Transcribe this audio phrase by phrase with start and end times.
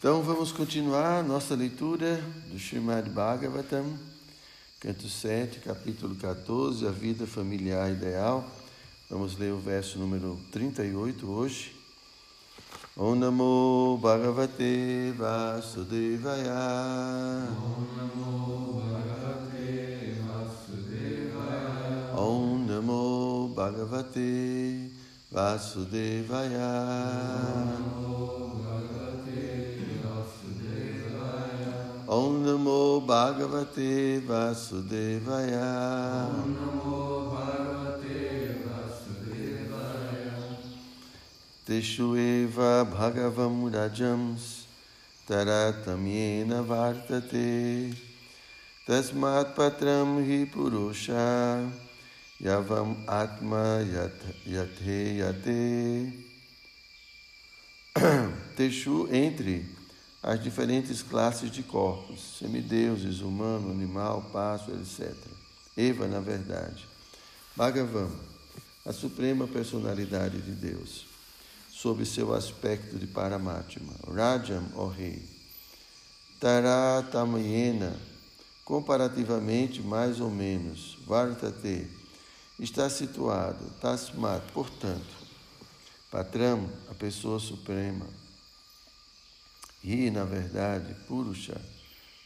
[0.00, 3.98] Então vamos continuar nossa leitura do Srimad Bhagavatam,
[4.80, 8.42] canto 7, capítulo 14, a vida familiar ideal.
[9.10, 11.76] Vamos ler o verso número 38 hoje.
[12.96, 16.54] Om Namo Bhagavate Vasudevaya.
[17.60, 22.16] Om Namo Bhagavate Vasudevaya.
[22.16, 24.92] Om Namo Bhagavate
[25.30, 26.70] Vasudevaya.
[32.10, 36.26] Om Namo Bhagavate Vasudevaya.
[36.26, 40.34] Om Namo Bhagavate Vasudevaya.
[41.64, 44.66] Teshu eva bhagavam rajams
[45.28, 47.94] taratamyena vartate
[48.88, 51.62] tasmat patram hi purusha
[52.42, 56.10] yavam atma yat- yathe yate
[58.56, 59.62] Teshu entre
[60.22, 65.14] as diferentes classes de corpos, semideuses, humano, animal, pássaro, etc.
[65.76, 66.86] Eva, na verdade.
[67.56, 68.10] Bhagavam,
[68.84, 71.06] a suprema personalidade de Deus
[71.80, 73.94] sob seu aspecto de Paramatma.
[74.06, 75.22] Rajam, ó rei.
[76.38, 77.96] Taratamayena,
[78.66, 80.98] comparativamente mais ou menos.
[81.06, 81.86] Vartate,
[82.58, 83.64] está situado.
[83.80, 85.20] Tasmat, portanto.
[86.10, 88.19] Patram, a pessoa suprema.
[89.82, 91.60] Ri, na verdade, Purusha,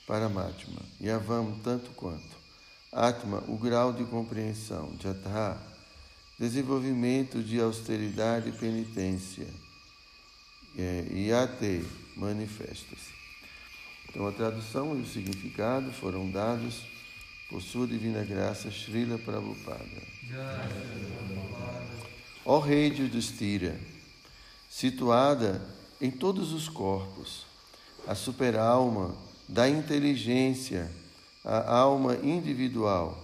[0.06, 0.82] Paramatma.
[1.00, 2.36] Yavam, tanto quanto.
[2.92, 4.96] Atma, o grau de compreensão.
[5.00, 5.56] Jatha,
[6.38, 9.46] desenvolvimento de austeridade e penitência.
[10.76, 11.84] É, Yate
[12.16, 13.14] manifesta-se.
[14.08, 16.82] Então, a tradução e o significado foram dados
[17.48, 20.02] por Sua Divina Graça Srila Prabhupada.
[22.44, 23.78] Ó Rei de Yudhishthira,
[24.68, 25.64] situada
[26.00, 27.46] em todos os corpos,
[28.06, 29.14] a superalma
[29.48, 30.90] da inteligência,
[31.44, 33.18] a alma individual,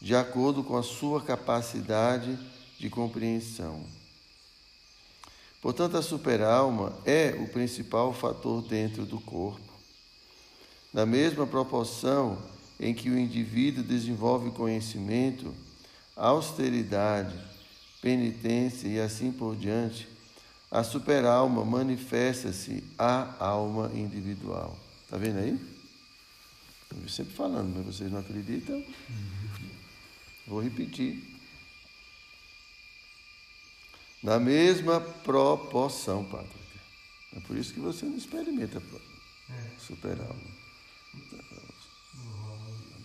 [0.00, 2.38] de acordo com a sua capacidade
[2.78, 3.84] de compreensão.
[5.62, 9.60] Portanto, a superalma é o principal fator dentro do corpo.
[10.92, 12.38] Na mesma proporção
[12.78, 15.52] em que o indivíduo desenvolve conhecimento,
[16.14, 17.36] austeridade,
[18.00, 20.06] penitência e assim por diante,
[20.70, 24.78] a superalma manifesta-se à alma individual.
[25.04, 25.76] Está vendo aí?
[27.02, 28.84] Eu sempre falando, mas vocês não acreditam?
[30.46, 31.22] Vou repetir.
[34.22, 36.56] Na mesma proporção, Patrick.
[37.36, 38.82] É por isso que você não experimenta
[39.78, 40.34] superalma.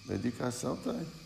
[0.06, 1.21] Dedicação está aí.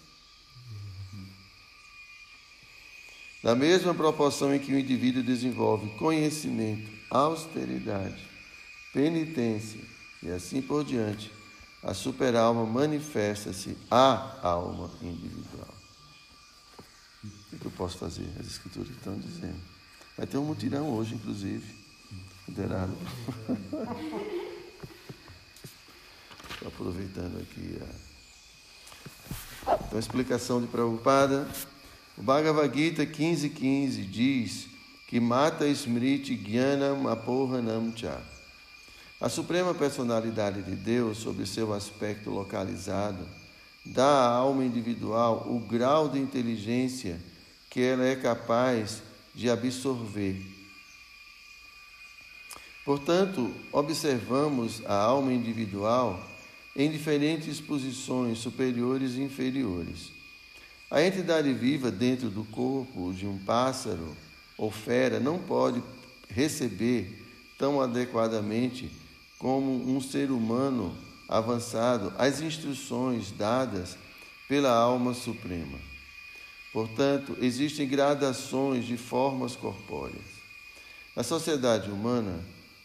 [3.46, 8.28] Na mesma proporção em que o indivíduo desenvolve conhecimento, austeridade,
[8.92, 9.80] penitência
[10.24, 11.32] e assim por diante,
[11.84, 15.76] a superalma manifesta-se à alma individual.
[17.54, 18.28] O que eu posso fazer?
[18.40, 19.62] As escrituras estão dizendo.
[20.18, 21.72] Vai ter um mutirão hoje, inclusive,
[22.48, 22.98] liderado.
[26.50, 27.86] Estou aproveitando aqui a,
[29.86, 31.48] então, a explicação de Prabhupada.
[32.18, 34.68] O Bhagavad Gita 15.15 15 diz
[35.08, 38.22] que mata Smriti Jnanam Apohanam Cha.
[39.20, 43.28] A suprema personalidade de Deus, sob seu aspecto localizado,
[43.86, 47.20] dá à alma individual o grau de inteligência
[47.70, 49.02] que ela é capaz
[49.34, 50.42] de absorver.
[52.86, 56.24] Portanto, observamos a alma individual
[56.76, 60.15] em diferentes posições superiores e inferiores.
[60.90, 64.16] A entidade viva dentro do corpo de um pássaro
[64.58, 65.84] ou fera não pode
[66.30, 67.24] receber
[67.58, 68.92] tão adequadamente
[69.40, 70.96] como um ser humano
[71.28, 73.98] avançado as instruções dadas
[74.48, 75.80] pela alma suprema.
[76.72, 80.36] Portanto, existem gradações de formas corpóreas.
[81.16, 82.40] Na sociedade humana,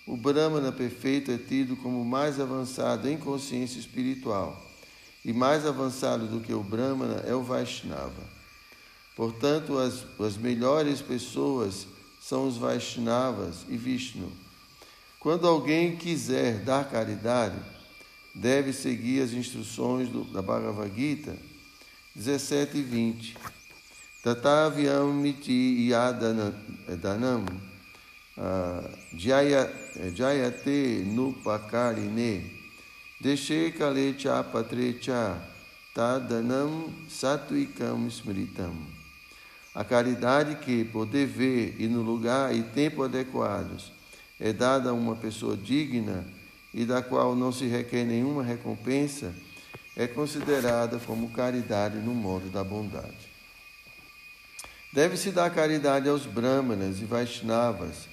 [0.07, 4.70] o Brahmana perfeito é tido como mais avançado em consciência espiritual,
[5.25, 8.23] e mais avançado do que o Brahmana é o Vaishnava.
[9.15, 11.87] Portanto, as, as melhores pessoas
[12.21, 14.33] são os Vaishnavas e Vishnu.
[15.19, 17.59] Quando alguém quiser dar caridade,
[18.35, 21.37] deve seguir as instruções do, da Bhagavad Gita
[22.15, 23.37] 17 e 20.
[24.23, 26.55] Tatavyam miti yadanam
[30.15, 32.60] jayate nupakarine
[33.21, 35.39] deshe kale cha patre cha
[35.95, 38.75] tadanam satvikam smritam.
[39.75, 43.93] A caridade que, por dever e no lugar e tempo adequados,
[44.39, 46.25] é dada a uma pessoa digna
[46.73, 49.35] e da qual não se requer nenhuma recompensa,
[49.97, 53.31] é considerada como caridade no modo da bondade.
[54.93, 58.09] Deve-se dar caridade aos Brahmanas e Vaishnavas,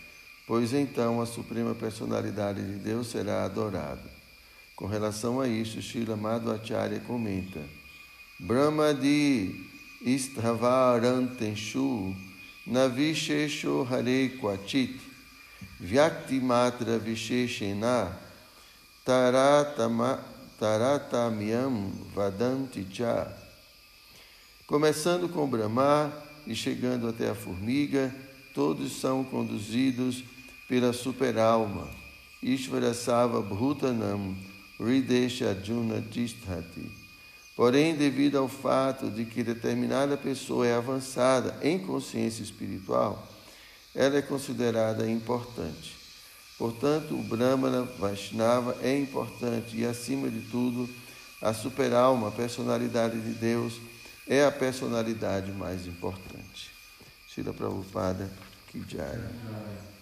[0.46, 4.17] pois então a suprema personalidade de Deus será adorada.
[4.78, 7.60] Com relação a isso, Srila Madhvacharya comenta:
[8.40, 9.66] Brahmadi
[10.06, 12.16] isthavarantenshu
[12.68, 15.00] navishesho hare quachit
[15.82, 18.16] vyakti matra visheshena
[19.04, 20.24] taratama,
[20.60, 23.36] taratamyam vadanti cha.
[24.68, 26.14] Começando com Brahma
[26.46, 28.14] e chegando até a formiga,
[28.54, 30.24] todos são conduzidos
[30.70, 31.90] pela superalma.
[32.44, 34.38] Ishvara Sava Bhutanam
[34.80, 36.92] Ridesha Arjuna Tisthati.
[37.56, 43.28] Porém, devido ao fato de que determinada pessoa é avançada em consciência espiritual,
[43.96, 45.96] ela é considerada importante.
[46.58, 50.88] Portanto, o Brahmana Vaishnava é importante e, acima de tudo,
[51.42, 53.80] a superalma, a personalidade de Deus,
[54.28, 56.72] é a personalidade mais importante.
[57.28, 58.30] Shila Prabhupada
[58.72, 59.97] Kijaya.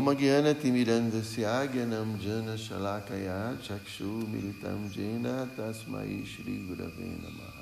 [0.00, 7.56] ומגיינת עם אירן דסייגנם ג'נה שלקיה צ'קשו מיליתם ג'נה תסמאי श्री गुरवे नमः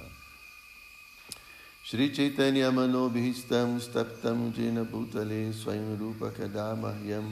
[1.88, 7.26] श्रीचैतन्यमनोभीष्टं स्तप्तं जेन भूतले स्वयं रूपकदा मह्यं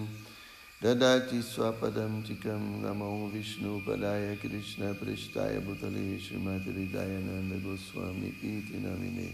[0.83, 8.55] ददाति स्वपदं चिकं नमो विष्णुपदाय कृष्णपृष्ठाय भूतले श्रीमद्हृदायनन्दगोस्वामीति
[8.87, 9.29] नमिने।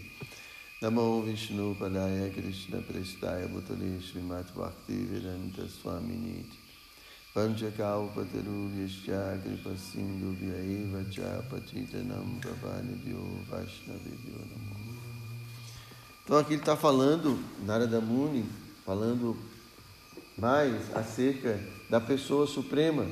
[0.83, 6.59] Namo Vishnu Padaya Krishna Prestaya Bhutale Srimat Bhakti Vedanta Swami Niti
[7.33, 13.17] Panchakaupateru Yashya Kripa Sindhu Vyaiva Cha Pachitanam Pavanibhyo
[13.49, 14.99] Vaishnavibhyo Namo
[16.25, 18.43] Então aqui ele está falando, Narada Muni,
[18.85, 19.37] falando
[20.37, 21.57] mais acerca
[21.89, 23.07] da pessoa suprema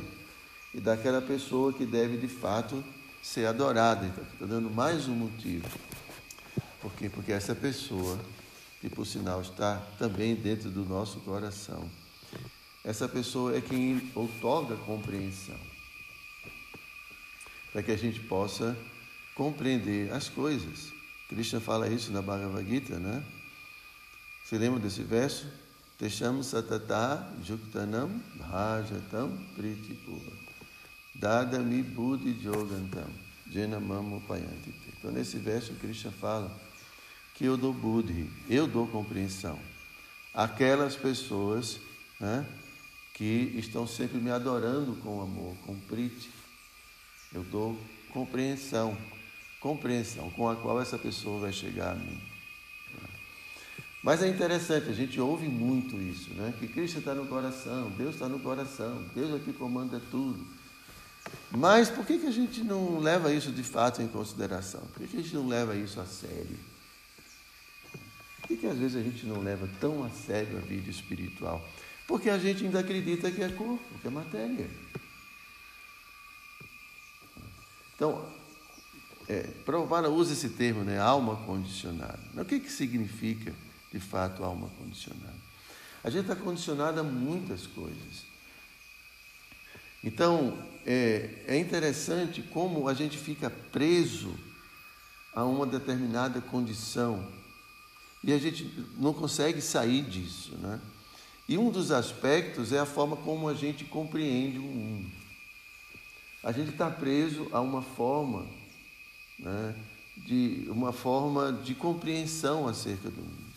[0.73, 2.83] e daquela pessoa que deve de fato
[3.23, 4.05] ser adorada.
[4.07, 5.69] Então, está dando mais um motivo
[6.81, 7.09] por quê?
[7.09, 8.19] Porque essa pessoa,
[8.79, 11.89] que por sinal está também dentro do nosso coração,
[12.83, 15.59] essa pessoa é quem outorga compreensão.
[17.71, 18.75] Para que a gente possa
[19.35, 20.91] compreender as coisas.
[21.29, 23.23] Krishna fala isso na Bhagavad Gita, né?
[24.43, 25.47] Você lembra desse verso?
[25.97, 30.35] Tesham satata juktanam bhajatam pritipura.
[31.15, 33.07] Dadami buddhi jogantam
[33.51, 34.93] jenamam upayantite.
[34.97, 36.49] Então, nesse verso, Krishna fala
[37.41, 39.57] que eu dou buddhi, eu dou compreensão.
[40.31, 41.79] Aquelas pessoas
[42.19, 42.45] né,
[43.15, 46.29] que estão sempre me adorando com amor, com priti.
[47.33, 47.75] Eu dou
[48.13, 48.95] compreensão,
[49.59, 52.21] compreensão com a qual essa pessoa vai chegar a mim.
[54.03, 56.53] Mas é interessante, a gente ouve muito isso, né?
[56.59, 60.45] que Cristo está no coração, Deus está no coração, Deus é que comanda tudo.
[61.49, 64.81] Mas por que, que a gente não leva isso de fato em consideração?
[64.93, 66.70] Por que, que a gente não leva isso a sério?
[68.51, 71.65] Que, que às vezes a gente não leva tão a sério a vida espiritual?
[72.07, 74.69] Porque a gente ainda acredita que é corpo, que é matéria.
[77.95, 78.27] Então,
[79.29, 82.19] é, Prabhupada usa esse termo, né, alma condicionada.
[82.33, 83.53] Mas o que, que significa,
[83.91, 85.39] de fato, alma condicionada?
[86.03, 88.25] A gente está condicionado a muitas coisas.
[90.03, 94.33] Então, é, é interessante como a gente fica preso
[95.33, 97.40] a uma determinada condição
[98.23, 100.79] e a gente não consegue sair disso, né?
[101.47, 105.11] E um dos aspectos é a forma como a gente compreende o mundo.
[106.43, 108.47] A gente está preso a uma forma,
[109.37, 109.75] né,
[110.17, 113.51] de uma forma de compreensão acerca do mundo.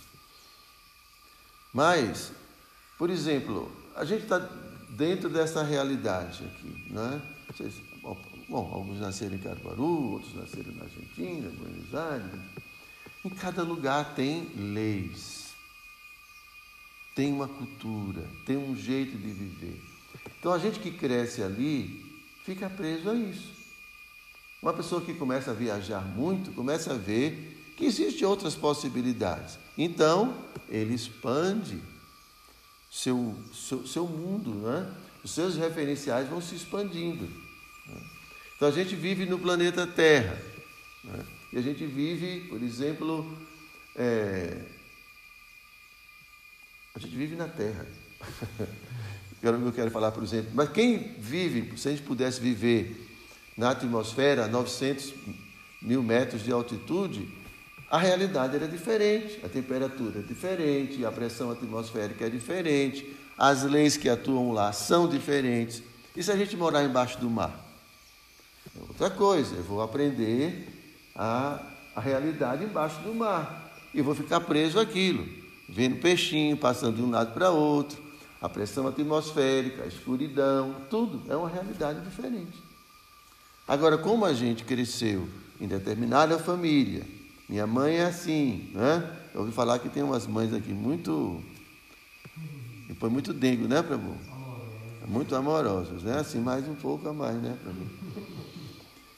[1.73, 2.33] Mas,
[2.99, 4.38] por exemplo, a gente está
[4.90, 7.23] dentro dessa realidade aqui, né?
[7.47, 8.18] Vocês, bom,
[8.73, 12.40] alguns nasceram em Caruaru, outros nasceram na Argentina, Buenos Aires.
[13.25, 15.54] Em cada lugar tem leis,
[17.14, 19.81] tem uma cultura, tem um jeito de viver.
[20.38, 22.04] Então a gente que cresce ali
[22.45, 23.52] fica preso a isso.
[24.61, 29.59] Uma pessoa que começa a viajar muito começa a ver que existem outras possibilidades.
[29.76, 30.37] Então
[30.69, 31.83] ele expande
[32.90, 34.95] seu, seu, seu mundo, né?
[35.25, 37.25] os seus referenciais vão se expandindo.
[37.25, 38.00] Né?
[38.57, 40.38] Então a gente vive no planeta Terra.
[41.02, 41.25] Né?
[41.54, 43.25] E a gente vive, por exemplo,
[43.94, 44.58] é...
[46.96, 47.87] a gente vive na Terra.
[49.40, 50.50] eu quero falar, por exemplo.
[50.52, 53.08] Mas quem vive, se a gente pudesse viver
[53.56, 55.14] na atmosfera a 900
[55.80, 57.32] mil metros de altitude,
[57.88, 63.96] a realidade era diferente, a temperatura é diferente, a pressão atmosférica é diferente, as leis
[63.96, 65.84] que atuam lá são diferentes.
[66.16, 67.64] E se a gente morar embaixo do mar?
[68.75, 70.74] É outra coisa, eu vou aprender
[71.14, 71.61] a,
[71.94, 75.26] a realidade embaixo do mar e vou ficar preso àquilo,
[75.68, 78.02] vendo peixinho passando de um lado para outro,
[78.40, 82.62] a pressão atmosférica, a escuridão, tudo é uma realidade diferente.
[83.66, 85.26] Agora, como a gente cresceu
[85.61, 87.06] em determinada família,
[87.49, 89.18] minha mãe é assim, né?
[89.33, 91.42] Eu ouvi falar que tem umas mães aqui muito.
[92.88, 94.16] Depois muito dengo, né, Prabhu?
[95.06, 96.18] Muito amorosas, né?
[96.18, 98.34] Assim, mais um pouco a mais, né, Prabhu?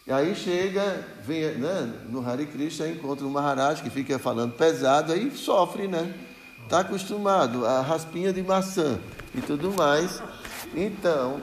[0.07, 5.13] E aí chega, vem né, no Hare Krishna, encontra o Maharaj que fica falando pesado,
[5.13, 6.15] aí sofre, né?
[6.63, 9.01] Está acostumado a raspinha de maçã
[9.35, 10.23] e tudo mais.
[10.77, 11.41] Então,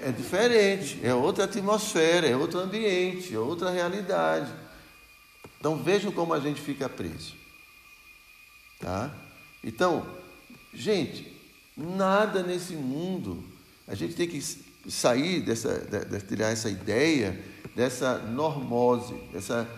[0.00, 4.52] é diferente, é outra atmosfera, é outro ambiente, é outra realidade.
[5.58, 7.34] Então vejam como a gente fica preso.
[8.78, 9.10] Tá?
[9.62, 10.06] Então,
[10.72, 11.36] gente,
[11.76, 13.42] nada nesse mundo,
[13.88, 14.40] a gente tem que
[14.88, 17.38] sair dessa, de, tirar essa ideia
[17.74, 19.68] dessa normose, dessa,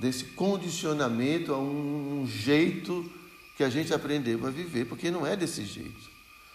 [0.00, 3.10] desse condicionamento a um, um jeito
[3.56, 6.08] que a gente aprendeu a viver, porque não é desse jeito.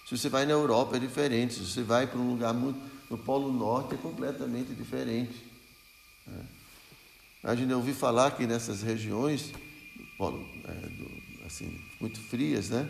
[0.08, 3.18] Se você vai na Europa é diferente, se você vai para um lugar muito no
[3.18, 5.46] Polo Norte é completamente diferente.
[6.26, 6.42] Né?
[7.44, 9.52] Imagina, eu ouvi falar que nessas regiões
[10.18, 11.12] polo, é, do,
[11.46, 12.90] assim, muito frias, né?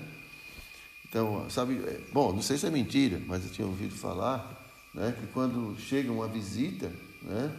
[1.09, 4.62] Então, sabe, é, bom, não sei se é mentira, mas eu tinha ouvido falar
[4.93, 7.51] né, que quando chega uma visita, né,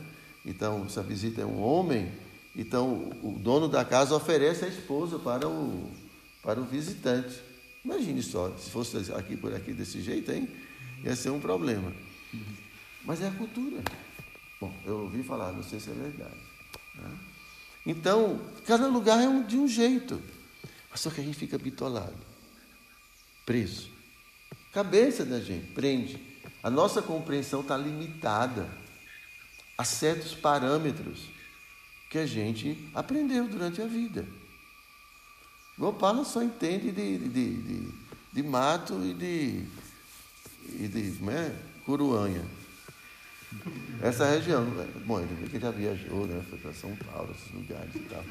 [0.44, 2.12] então, se a visita é um homem,
[2.54, 5.90] então o dono da casa oferece a esposa para o,
[6.42, 7.40] para o visitante.
[7.84, 10.48] Imagine só, se fosse aqui por aqui desse jeito, hein?
[11.02, 11.92] Ia ser um problema.
[13.04, 13.82] Mas é a cultura.
[14.60, 16.36] Bom, eu ouvi falar, não sei se é verdade.
[16.94, 17.18] Né?
[17.86, 20.20] Então, cada lugar é um, de um jeito.
[20.90, 22.16] Mas só que a gente fica bitolado,
[23.44, 23.90] preso.
[24.74, 26.18] Cabeça da gente prende.
[26.60, 28.68] A nossa compreensão está limitada
[29.78, 31.28] a certos parâmetros
[32.10, 34.26] que a gente aprendeu durante a vida.
[35.78, 37.88] Gopala só entende de, de, de,
[38.32, 39.64] de mato e de,
[40.80, 41.52] e de como é?
[44.02, 44.64] Essa região,
[45.06, 46.42] bom, ele que já viajou, né?
[46.50, 48.24] Foi para São Paulo, esses lugares e tal.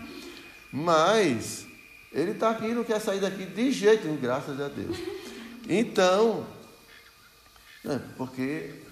[0.72, 1.66] Mas
[2.12, 4.98] ele está aqui não quer sair daqui de jeito nenhum, graças a Deus.
[5.68, 6.46] Então,
[7.84, 8.84] né, porque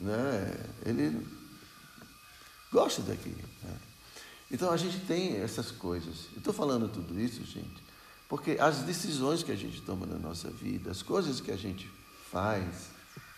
[0.00, 1.26] né, ele
[2.72, 3.34] gosta daqui.
[3.62, 3.78] Né?
[4.50, 6.26] Então a gente tem essas coisas.
[6.36, 7.82] Estou falando tudo isso, gente,
[8.28, 11.90] porque as decisões que a gente toma na nossa vida, as coisas que a gente
[12.30, 12.90] faz,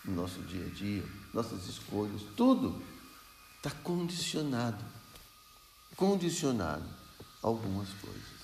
[0.04, 2.82] no nosso dia a dia, nossas escolhas, tudo
[3.56, 4.84] está condicionado.
[5.96, 6.88] Condicionado
[7.42, 8.38] a algumas coisas.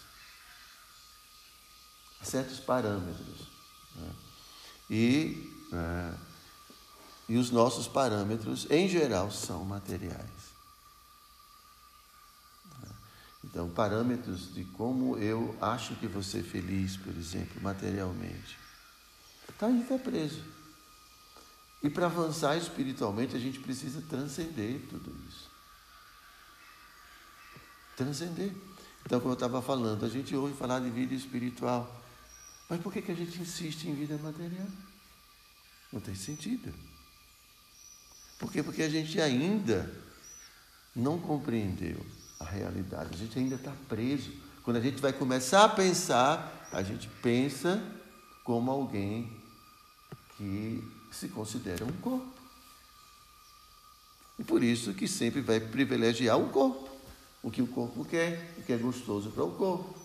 [2.21, 3.54] A certos parâmetros.
[4.91, 6.15] E, é,
[7.29, 10.45] e os nossos parâmetros, em geral, são materiais.
[13.45, 18.59] Então, parâmetros de como eu acho que você é feliz, por exemplo, materialmente.
[19.49, 20.43] Está aí, está preso.
[21.83, 25.51] E para avançar espiritualmente, a gente precisa transcender tudo isso.
[27.97, 28.53] Transcender.
[29.05, 32.04] Então, como eu estava falando, a gente ouve falar de vida espiritual.
[32.69, 34.67] Mas por que, que a gente insiste em vida material?
[35.93, 36.73] Não tem sentido.
[38.39, 38.63] Por quê?
[38.63, 39.93] Porque a gente ainda
[40.95, 42.05] não compreendeu
[42.41, 43.11] a realidade.
[43.15, 44.33] A gente ainda está preso.
[44.63, 47.83] Quando a gente vai começar a pensar, a gente pensa
[48.43, 49.31] como alguém
[50.37, 52.33] que se considera um corpo.
[54.39, 56.89] E por isso que sempre vai privilegiar o corpo,
[57.43, 60.04] o que o corpo quer, o que é gostoso para o corpo.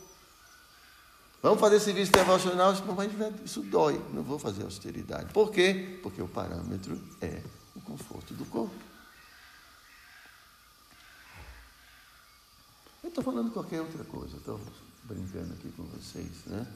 [1.42, 3.12] Vamos fazer serviço devocional, mas
[3.46, 5.32] isso dói, não vou fazer austeridade.
[5.32, 6.00] Por quê?
[6.04, 7.42] Porque o parâmetro é
[7.76, 8.76] o conforto do corpo.
[13.02, 14.60] Eu estou falando qualquer outra coisa, estou
[15.04, 16.68] brincando aqui com vocês, né?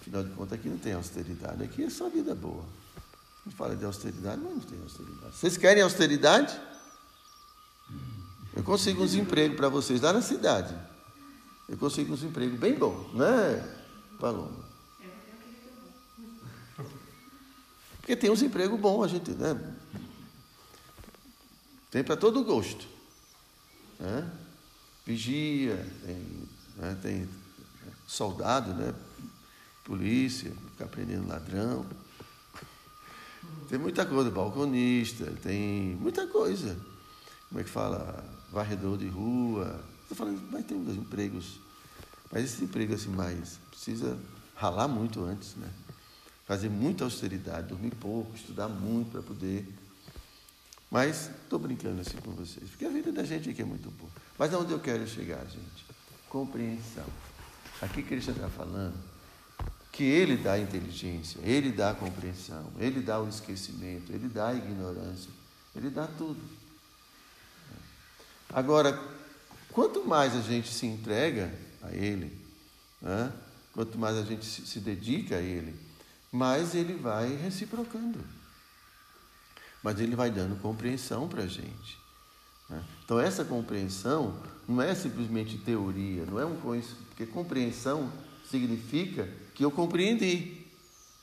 [0.00, 2.64] Afinal de contas, aqui não tem austeridade, aqui é só vida boa.
[3.44, 5.36] Não fala de austeridade, mas não tem austeridade.
[5.36, 6.58] Vocês querem austeridade?
[8.56, 10.74] Eu consigo uns empregos para vocês lá na cidade.
[11.70, 13.78] Eu consigo uns empregos bem bons, né,
[14.18, 14.68] Paloma?
[18.00, 19.76] Porque tem uns empregos bons, a gente, né?
[21.92, 22.88] Tem para todo gosto.
[24.00, 24.28] Né?
[25.06, 26.98] Vigia, tem, né?
[27.00, 27.28] tem
[28.04, 28.92] soldado, né?
[29.84, 31.86] Polícia, ficar prendendo ladrão.
[33.68, 36.76] tem muita coisa, balconista, tem muita coisa.
[37.48, 38.24] Como é que fala?
[38.50, 39.84] Varredor de rua.
[40.02, 41.59] Estou falando, mas tem uns empregos.
[42.30, 44.18] Mas esse emprego assim mais precisa
[44.54, 45.68] ralar muito antes, né?
[46.46, 49.66] Fazer muita austeridade, dormir pouco, estudar muito para poder.
[50.90, 54.10] Mas estou brincando assim com vocês, porque a vida da gente aqui é muito boa.
[54.38, 55.86] Mas onde eu quero chegar, gente?
[56.28, 57.06] Compreensão.
[57.80, 58.94] Aqui Cristo está falando
[59.92, 65.30] que Ele dá inteligência, Ele dá compreensão, Ele dá o esquecimento, Ele dá a ignorância,
[65.74, 66.40] Ele dá tudo.
[68.52, 68.98] Agora,
[69.72, 72.36] quanto mais a gente se entrega a Ele,
[73.00, 73.32] né?
[73.72, 75.74] quanto mais a gente se dedica a Ele,
[76.32, 78.18] mais Ele vai reciprocando.
[79.82, 81.98] Mas Ele vai dando compreensão para a gente.
[82.68, 82.82] Né?
[83.04, 88.12] Então, essa compreensão não é simplesmente teoria, não é um conhecimento, porque compreensão
[88.48, 90.64] significa que eu compreendi.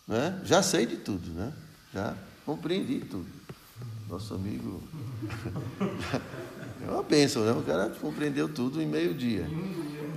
[0.07, 0.41] Né?
[0.43, 1.53] Já sei de tudo, né?
[1.93, 3.27] já compreendi tudo.
[4.09, 4.81] Nosso amigo.
[6.81, 7.51] é uma bênção, né?
[7.51, 9.45] O cara compreendeu tudo em meio dia.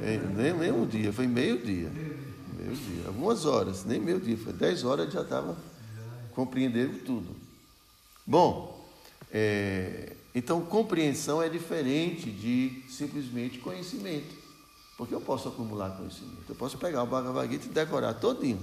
[0.03, 1.91] É, nem, nem um dia, foi meio dia.
[1.91, 3.07] Meio dia.
[3.07, 5.57] Algumas horas, nem meio dia, foi dez horas já estava
[6.35, 7.37] compreendendo tudo.
[8.27, 8.89] Bom,
[9.31, 14.39] é, então, compreensão é diferente de simplesmente conhecimento.
[14.97, 16.45] Porque eu posso acumular conhecimento.
[16.49, 18.61] Eu posso pegar o Bhagavad Gita e decorar todinho.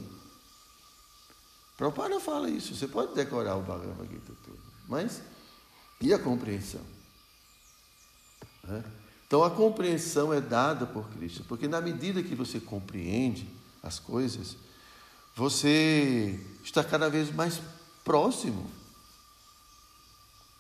[1.76, 2.76] Prabhupada fala isso.
[2.76, 4.60] Você pode decorar o Bhagavad Gita todo.
[4.88, 5.22] Mas,
[6.00, 6.82] e a compreensão?
[9.28, 11.44] Então, a compreensão é dada por Cristo.
[11.48, 13.48] Porque na medida que você compreende
[13.84, 14.56] as coisas,
[15.36, 17.62] você está cada vez mais
[18.04, 18.70] próximo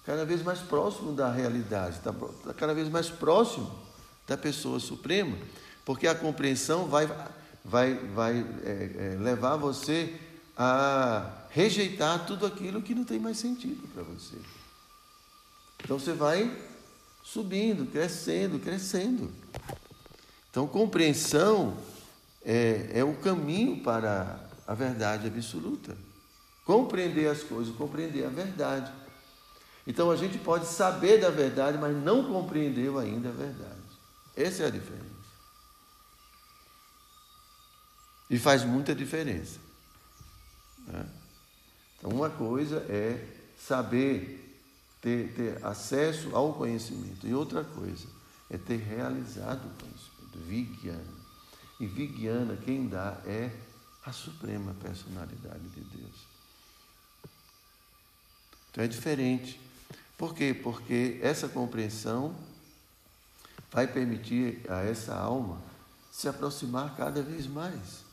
[0.07, 3.69] cada vez mais próximo da realidade, está tá cada vez mais próximo
[4.25, 5.37] da pessoa suprema,
[5.83, 7.05] porque a compreensão vai,
[7.63, 10.17] vai, vai é, é, levar você
[10.57, 14.37] a rejeitar tudo aquilo que não tem mais sentido para você.
[15.83, 16.57] Então você vai
[17.31, 19.31] subindo, crescendo, crescendo.
[20.49, 21.77] Então, compreensão
[22.43, 25.97] é, é o caminho para a verdade absoluta.
[26.65, 28.91] Compreender as coisas, compreender a verdade.
[29.87, 33.79] Então a gente pode saber da verdade, mas não compreendeu ainda a verdade.
[34.35, 35.05] Essa é a diferença.
[38.29, 39.59] E faz muita diferença.
[40.85, 41.05] Né?
[41.97, 43.25] Então, uma coisa é
[43.57, 44.36] saber,
[45.01, 48.07] ter, ter acesso ao conhecimento, e outra coisa
[48.49, 50.17] é ter realizado o conhecimento.
[50.45, 51.17] Vigyana.
[51.79, 53.51] E Vigyana, quem dá é
[54.05, 56.27] a suprema personalidade de Deus.
[58.71, 59.59] Então é diferente.
[60.17, 60.53] Por quê?
[60.53, 62.35] Porque essa compreensão
[63.71, 65.61] vai permitir a essa alma
[66.11, 68.05] se aproximar cada vez mais.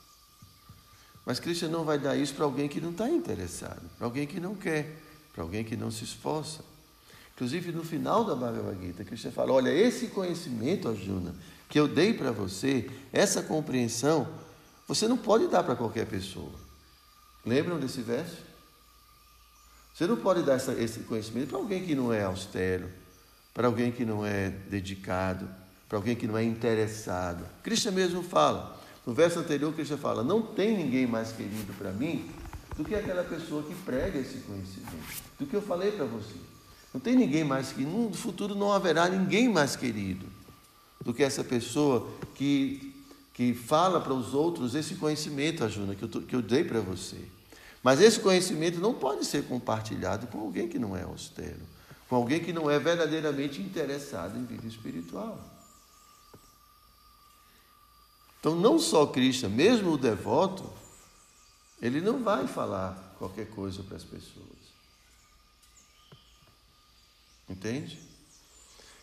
[1.24, 4.38] Mas Cristo não vai dar isso para alguém que não está interessado, para alguém que
[4.38, 5.00] não quer,
[5.32, 6.62] para alguém que não se esforça.
[7.34, 11.34] Inclusive, no final da Bhagavad Gita, Cristo fala: Olha, esse conhecimento, Arjuna,
[11.68, 14.28] que eu dei para você, essa compreensão,
[14.86, 16.52] você não pode dar para qualquer pessoa.
[17.44, 18.38] Lembram desse verso?
[19.92, 22.88] Você não pode dar esse conhecimento para alguém que não é austero,
[23.52, 25.48] para alguém que não é dedicado,
[25.88, 27.44] para alguém que não é interessado.
[27.62, 32.30] Cristo mesmo fala, no verso anterior, Cristo fala: Não tem ninguém mais querido para mim
[32.76, 36.53] do que aquela pessoa que prega esse conhecimento, do que eu falei para você.
[36.94, 40.26] Não tem ninguém mais que no futuro não haverá ninguém mais querido
[41.00, 42.94] do que essa pessoa que,
[43.34, 47.18] que fala para os outros esse conhecimento, Ajuna, que eu, que eu dei para você.
[47.82, 51.60] Mas esse conhecimento não pode ser compartilhado com alguém que não é austero,
[52.08, 55.38] com alguém que não é verdadeiramente interessado em vida espiritual.
[58.38, 60.70] Então, não só Cristo, mesmo o devoto,
[61.82, 64.63] ele não vai falar qualquer coisa para as pessoas.
[67.48, 67.98] Entende?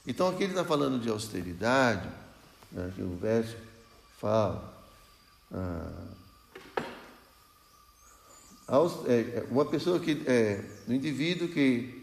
[0.06, 2.10] Então, aqui ele está falando de austeridade,
[2.72, 3.56] né, que o verso
[4.20, 4.72] fala.
[5.52, 6.12] Ah,
[9.08, 12.02] é, é, uma pessoa que é um indivíduo que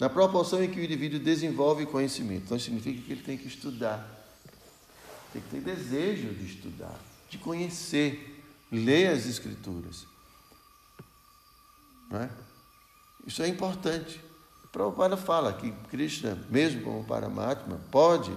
[0.00, 4.26] na proporção em que o indivíduo desenvolve conhecimento, então significa que ele tem que estudar,
[5.32, 6.98] tem que ter desejo de estudar,
[7.30, 10.06] de conhecer, ler as escrituras.
[12.10, 12.30] Não é?
[13.24, 14.20] Isso é importante.
[14.72, 18.32] Prabhupada fala que Krishna, mesmo como Paramatma, pode,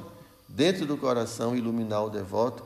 [0.48, 2.64] dentro do coração, iluminar o devoto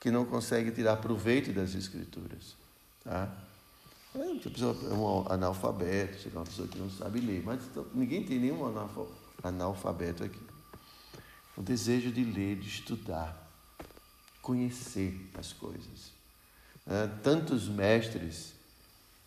[0.00, 2.56] que não consegue tirar proveito das escrituras.
[3.02, 3.28] Tá?
[4.14, 8.38] É, é um analfabeto, é uma pessoa que não sabe ler, mas então, ninguém tem
[8.38, 8.60] nenhum
[9.42, 10.40] analfabeto aqui.
[11.56, 13.50] O desejo de ler, de estudar,
[14.42, 16.12] conhecer as coisas.
[16.86, 18.52] É, tantos mestres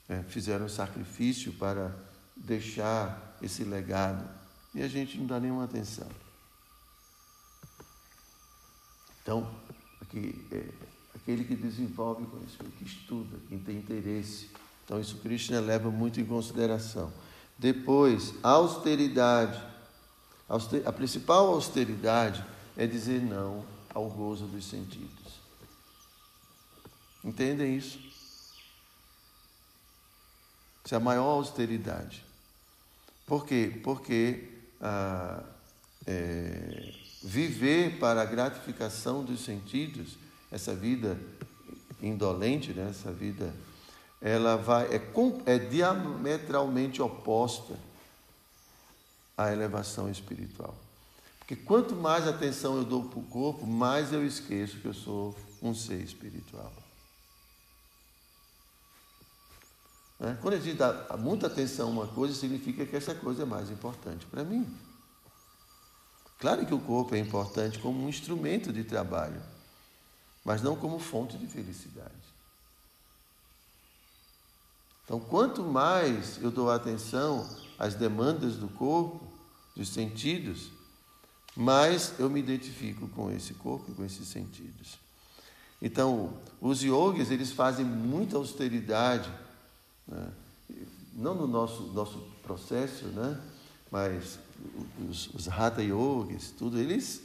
[0.07, 1.93] é, fizeram sacrifício para
[2.37, 4.27] deixar esse legado
[4.73, 6.07] e a gente não dá nenhuma atenção.
[9.21, 9.49] Então,
[10.01, 10.69] aqui, é,
[11.15, 14.49] aquele que desenvolve conhecimento, que estuda, quem tem interesse.
[14.85, 17.11] Então, isso Krishna leva muito em consideração.
[17.57, 19.61] Depois, austeridade.
[20.85, 22.45] A principal austeridade
[22.77, 25.41] é dizer não ao gozo dos sentidos.
[27.23, 27.99] Entendem isso?
[30.85, 32.26] Isso é a maior austeridade.
[33.27, 33.79] Por quê?
[33.83, 34.47] Porque
[34.81, 35.43] ah,
[36.07, 40.17] é, viver para a gratificação dos sentidos,
[40.49, 41.19] essa vida
[42.01, 42.87] indolente, né?
[42.89, 43.53] essa vida,
[44.21, 45.01] ela vai, é,
[45.45, 47.75] é diametralmente oposta
[49.37, 50.73] à elevação espiritual.
[51.39, 55.35] Porque quanto mais atenção eu dou para o corpo, mais eu esqueço que eu sou
[55.61, 56.71] um ser espiritual.
[60.19, 60.37] Né?
[60.41, 63.69] Quando a gente dá muita atenção a uma coisa, significa que essa coisa é mais
[63.69, 64.67] importante para mim.
[66.39, 69.41] Claro que o corpo é importante como um instrumento de trabalho,
[70.45, 72.13] mas não como fonte de felicidade.
[75.03, 77.47] Então, quanto mais eu dou atenção
[77.79, 79.25] às demandas do corpo,
[79.75, 80.69] dos sentidos,
[81.55, 84.99] mais eu me identifico com esse corpo e com esses sentidos.
[85.81, 89.31] Então, os yogis, eles fazem muita austeridade,
[90.07, 90.31] né?
[91.13, 93.39] não no nosso, nosso processo, né?
[93.91, 94.39] mas
[95.09, 97.21] os, os Hatha Yogis, tudo, eles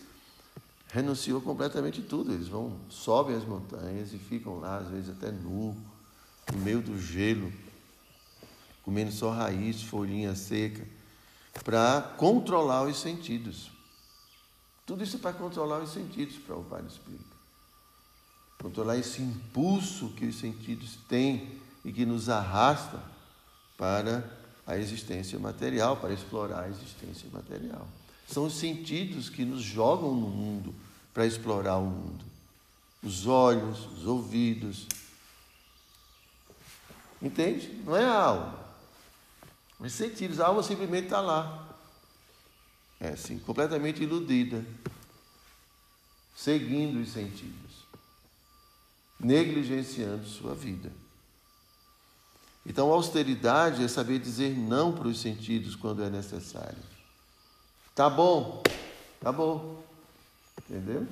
[0.92, 2.32] renunciou completamente tudo.
[2.32, 5.76] Eles vão, sobem as montanhas e ficam lá, às vezes até nu,
[6.52, 7.52] no meio do gelo,
[8.82, 10.86] comendo só raiz, folhinha seca,
[11.64, 13.70] para controlar os sentidos.
[14.84, 17.32] Tudo isso é para controlar os sentidos, para o Pai explica.
[18.60, 23.00] Controlar esse impulso que os sentidos têm e que nos arrasta
[23.76, 24.24] para
[24.66, 27.86] a existência material, para explorar a existência material.
[28.28, 30.74] São os sentidos que nos jogam no mundo
[31.12, 32.24] para explorar o mundo.
[33.02, 34.86] Os olhos, os ouvidos.
[37.20, 37.68] Entende?
[37.84, 38.58] Não é a alma.
[39.78, 41.76] Os sentidos, a alma simplesmente está lá.
[43.00, 44.64] É assim, completamente iludida.
[46.36, 47.84] Seguindo os sentidos.
[49.18, 50.92] Negligenciando sua vida.
[52.64, 56.78] Então, austeridade é saber dizer não para os sentidos quando é necessário.
[57.94, 58.62] Tá bom,
[59.20, 59.82] tá bom.
[60.58, 61.06] Entendeu?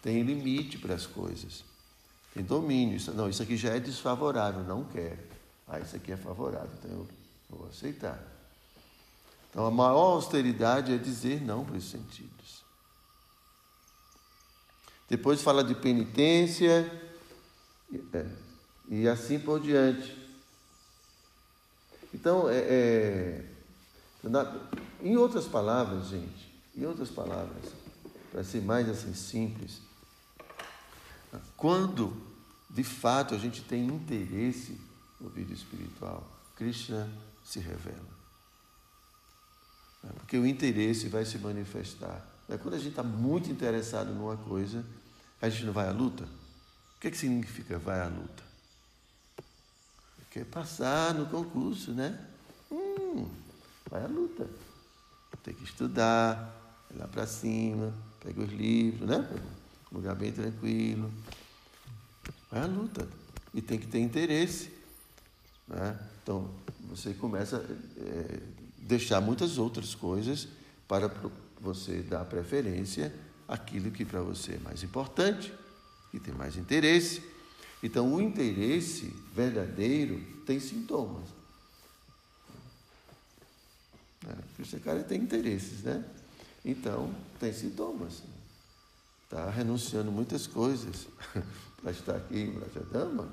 [0.00, 1.64] Tem limite para as coisas.
[2.32, 2.98] Tem domínio.
[3.14, 5.18] Não, isso aqui já é desfavorável, não quero.
[5.68, 7.08] Ah, isso aqui é favorável, então eu
[7.50, 8.22] vou aceitar.
[9.50, 12.62] Então, a maior austeridade é dizer não para os sentidos.
[15.08, 16.90] Depois fala de penitência
[18.14, 18.26] é,
[18.88, 20.21] e assim por diante.
[22.12, 23.44] Então, é, é,
[25.00, 27.72] em outras palavras, gente, em outras palavras,
[28.30, 29.80] para ser mais assim simples,
[31.56, 32.14] quando
[32.68, 34.80] de fato a gente tem interesse
[35.20, 37.08] no vida espiritual, Krishna
[37.44, 38.22] se revela.
[40.02, 42.26] Né, porque o interesse vai se manifestar.
[42.48, 44.84] Né, quando a gente está muito interessado numa coisa,
[45.40, 46.24] a gente não vai à luta.
[46.24, 48.51] O que, é que significa vai à luta?
[50.32, 52.18] Quer passar no concurso, né?
[52.70, 53.28] Hum,
[53.90, 54.48] vai à luta.
[55.44, 56.56] Tem que estudar,
[56.90, 59.28] ir lá para cima, pega os livros, né?
[59.92, 61.12] Um lugar bem tranquilo.
[62.50, 63.06] Vai à luta.
[63.52, 64.72] E tem que ter interesse.
[65.68, 65.98] Né?
[66.22, 66.50] Então,
[66.88, 68.40] você começa a é,
[68.78, 70.48] deixar muitas outras coisas
[70.88, 71.10] para
[71.60, 73.12] você dar preferência
[73.46, 75.52] àquilo que para você é mais importante,
[76.10, 77.31] que tem mais interesse.
[77.82, 81.28] Então, o interesse verdadeiro tem sintomas.
[84.26, 86.04] É, esse cara tem interesses, né?
[86.64, 88.22] Então, tem sintomas.
[89.24, 91.08] Está renunciando muitas coisas
[91.82, 93.28] para estar aqui em Brajadama.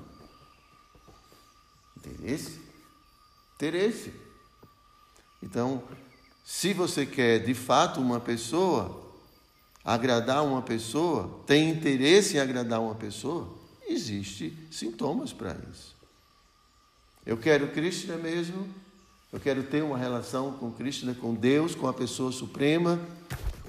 [1.96, 2.60] Interesse?
[3.54, 4.12] Interesse.
[5.42, 5.84] Então,
[6.44, 9.14] se você quer de fato uma pessoa,
[9.84, 13.59] agradar uma pessoa, tem interesse em agradar uma pessoa,
[13.90, 15.96] Existem sintomas para isso.
[17.26, 18.72] Eu quero Krishna mesmo,
[19.32, 23.00] eu quero ter uma relação com Krishna, com Deus, com a pessoa suprema,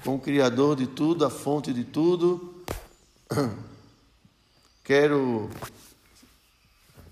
[0.03, 2.53] com o Criador de tudo, a fonte de tudo.
[4.83, 5.49] Quero.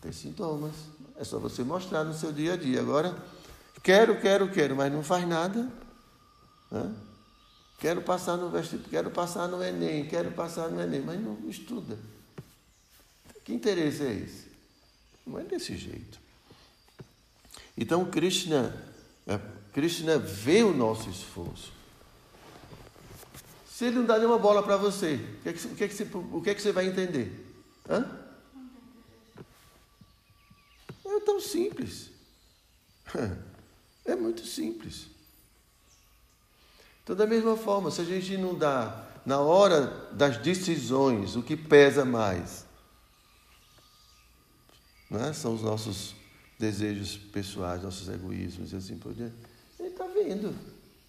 [0.02, 0.74] Tem sintomas.
[1.18, 2.80] É só você mostrar no seu dia a dia.
[2.82, 3.16] Agora,
[3.84, 5.72] quero, quero, quero, mas não faz nada.
[6.72, 6.96] Né?
[7.80, 11.98] Quero passar no vestibular, quero passar no Enem, quero passar no Enem, mas não estuda.
[13.50, 14.46] Que interesse é esse?
[15.26, 16.20] Não é desse jeito.
[17.76, 18.80] Então Krishna,
[19.26, 19.40] é,
[19.74, 21.74] Krishna vê o nosso esforço.
[23.68, 25.88] Se ele não dá nenhuma bola para você, o que, é que, o, que é
[25.88, 27.44] que você, o que é que você vai entender?
[27.90, 28.20] Hã?
[31.08, 32.12] É tão simples.
[34.06, 35.08] É muito simples.
[37.04, 41.58] Então, da mesma forma, se a gente não dá na hora das decisões o que
[41.58, 42.69] pesa mais,
[45.10, 45.34] né?
[45.34, 46.14] são os nossos
[46.58, 49.36] desejos pessoais, nossos egoísmos e assim por diante.
[49.80, 50.54] Ele está vendo.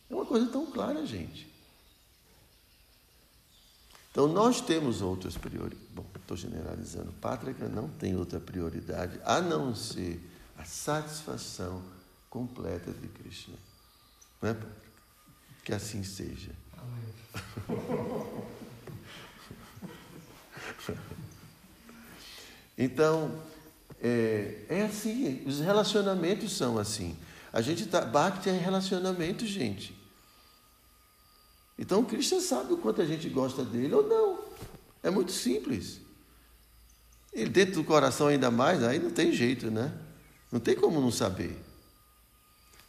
[0.08, 1.50] É uma coisa tão clara, gente.
[4.10, 5.86] Então nós temos outras prioridades.
[5.94, 7.12] Bom, estou generalizando.
[7.20, 10.20] Pátrica não tem outra prioridade a não ser
[10.56, 11.82] a satisfação
[12.28, 13.56] completa de Krishna.
[14.40, 14.56] Não é,
[15.64, 16.52] Que assim seja.
[22.78, 23.42] então,
[24.02, 27.16] é, é assim, os relacionamentos são assim.
[27.52, 29.94] A gente tá, bate em relacionamento, gente.
[31.78, 34.44] Então, o Cristo sabe o quanto a gente gosta dele ou não.
[35.02, 36.00] É muito simples.
[37.32, 39.92] E dentro do coração ainda mais, aí não tem jeito, né?
[40.50, 41.56] Não tem como não saber.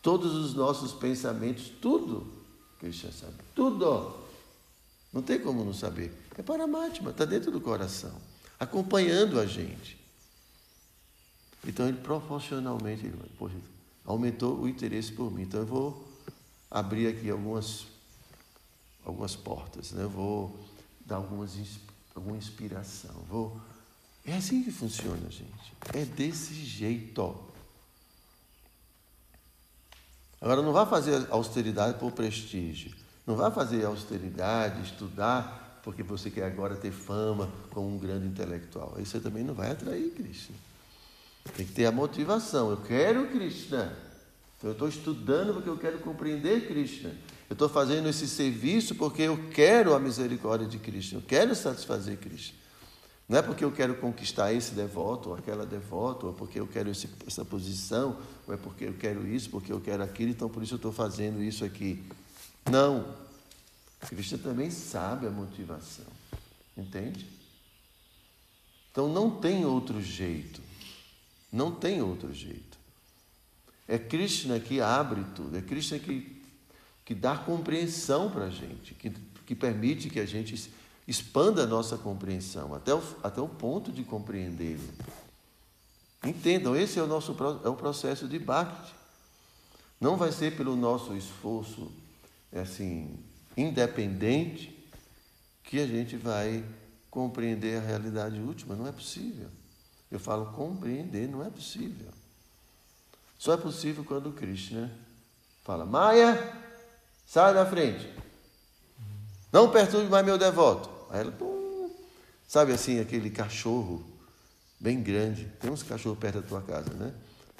[0.02, 2.32] Todos os nossos pensamentos, tudo,
[2.80, 3.36] Cristo sabe.
[3.54, 4.16] Tudo.
[5.14, 6.12] Não tem como não saber.
[6.38, 8.14] É Paramatma, está dentro do coração,
[8.60, 10.01] acompanhando a gente.
[11.66, 13.56] Então ele proporcionalmente ele, poxa,
[14.06, 15.44] aumentou o interesse por mim.
[15.44, 16.08] Então eu vou
[16.70, 17.86] abrir aqui algumas,
[19.06, 20.06] algumas portas, né?
[20.06, 20.60] Vou
[21.06, 21.58] dar algumas,
[22.16, 23.16] alguma inspiração.
[23.30, 23.60] Vou...
[24.26, 25.74] É assim que funciona, gente.
[25.94, 27.36] É desse jeito.
[30.40, 32.96] Agora não vá fazer austeridade por prestígio.
[33.26, 38.94] Não vá fazer austeridade, estudar, porque você quer agora ter fama como um grande intelectual.
[38.98, 40.54] Aí você também não vai atrair Cristo.
[41.56, 42.70] Tem que ter a motivação.
[42.70, 43.98] Eu quero Krishna.
[44.58, 47.10] Então eu estou estudando porque eu quero compreender Krishna.
[47.50, 51.18] Eu estou fazendo esse serviço porque eu quero a misericórdia de Krishna.
[51.18, 52.62] Eu quero satisfazer Krishna.
[53.28, 56.90] Não é porque eu quero conquistar esse devoto ou aquela devota, ou porque eu quero
[56.90, 60.62] esse, essa posição, ou é porque eu quero isso, porque eu quero aquilo, então por
[60.62, 62.04] isso eu estou fazendo isso aqui.
[62.70, 63.16] Não.
[64.02, 66.06] Krishna também sabe a motivação.
[66.78, 67.26] Entende?
[68.92, 70.62] Então não tem outro jeito.
[71.52, 72.80] Não tem outro jeito.
[73.88, 76.42] É Krishna que abre tudo, é Krishna que,
[77.04, 79.10] que dá compreensão para a gente, que,
[79.46, 80.72] que permite que a gente
[81.08, 84.88] expanda a nossa compreensão até o, até o ponto de compreendê-lo.
[86.24, 87.36] Entendam, esse é o nosso
[87.66, 88.94] é o processo de Bhakti.
[90.00, 91.92] Não vai ser pelo nosso esforço
[92.54, 93.20] assim
[93.58, 94.78] independente
[95.64, 96.64] que a gente vai
[97.10, 98.76] compreender a realidade última.
[98.76, 99.50] Não é possível.
[100.12, 102.10] Eu falo compreender, não é possível.
[103.40, 104.92] Só é possível quando o Krishna
[105.64, 106.54] fala: Maia,
[107.26, 108.12] sai da frente.
[109.52, 110.90] Não perturbe mais meu devoto.
[111.10, 111.90] Aí ela, pum,
[112.48, 114.06] sabe assim, aquele cachorro
[114.80, 115.46] bem grande.
[115.60, 117.14] Tem uns cachorros perto da tua casa, né?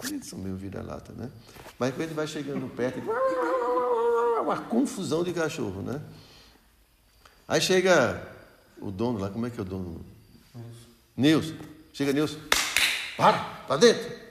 [0.04, 1.30] Eles são meio vira-lata, né?
[1.80, 3.00] Mas quando ele vai chegando perto,
[4.42, 6.02] uma confusão de cachorro, né?
[7.48, 8.28] Aí chega
[8.80, 10.04] o dono lá, como é que é o dono?
[11.16, 11.71] Nilson.
[11.94, 12.40] Chega Nilson.
[13.18, 14.22] Para, para dentro.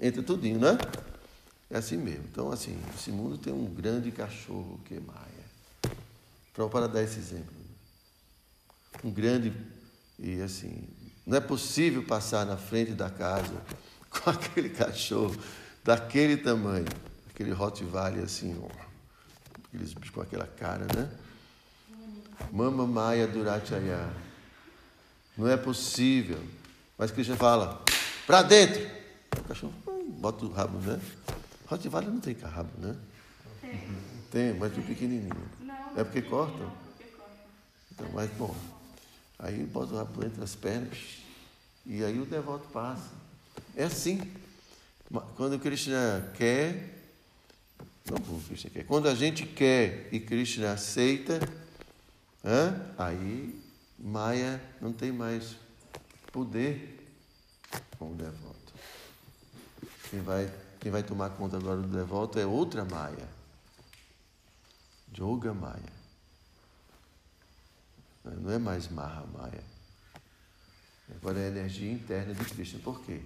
[0.00, 0.78] Entra tudinho, né?
[1.70, 2.24] É assim mesmo.
[2.30, 6.68] Então, assim, esse mundo tem um grande cachorro que é Maia.
[6.70, 7.54] Para dar esse exemplo.
[9.02, 9.52] Um grande.
[10.18, 10.88] E assim,
[11.26, 13.54] não é possível passar na frente da casa
[14.08, 15.36] com aquele cachorro
[15.84, 16.86] daquele tamanho,
[17.30, 18.68] aquele Rottweiler assim, ó,
[19.66, 21.10] aqueles bichos com aquela cara, né?
[22.52, 24.25] Mama Maia Durachaya.
[25.36, 26.42] Não é possível.
[26.96, 27.82] Mas Cristo fala,
[28.26, 28.80] para dentro.
[29.38, 31.00] O cachorro hum, bota o rabo, né?
[31.66, 32.96] Rottweiler não tem rabo, né?
[33.60, 33.80] Tem.
[34.30, 35.50] Tem, mas tem pequenininho.
[35.60, 36.70] Não, é porque corta?
[37.92, 38.54] Então, mas bom.
[39.38, 40.98] Aí bota o rabo entre as pernas
[41.84, 43.10] e aí o devoto passa.
[43.74, 44.20] É assim.
[45.36, 46.96] Quando Krishna quer,
[48.10, 48.84] não o Krishna quer.
[48.84, 51.40] Quando a gente quer e Krishna aceita,
[52.98, 53.65] aí
[53.98, 55.56] Maia não tem mais
[56.32, 57.06] poder
[57.98, 58.74] com o devoto.
[60.10, 63.28] Quem vai, quem vai tomar conta agora do devoto é outra Maia.
[65.12, 65.96] Yoga Maia.
[68.24, 69.64] Não é mais Maha Maia.
[71.16, 72.80] Agora é a energia interna de Krishna.
[72.80, 73.22] Por quê?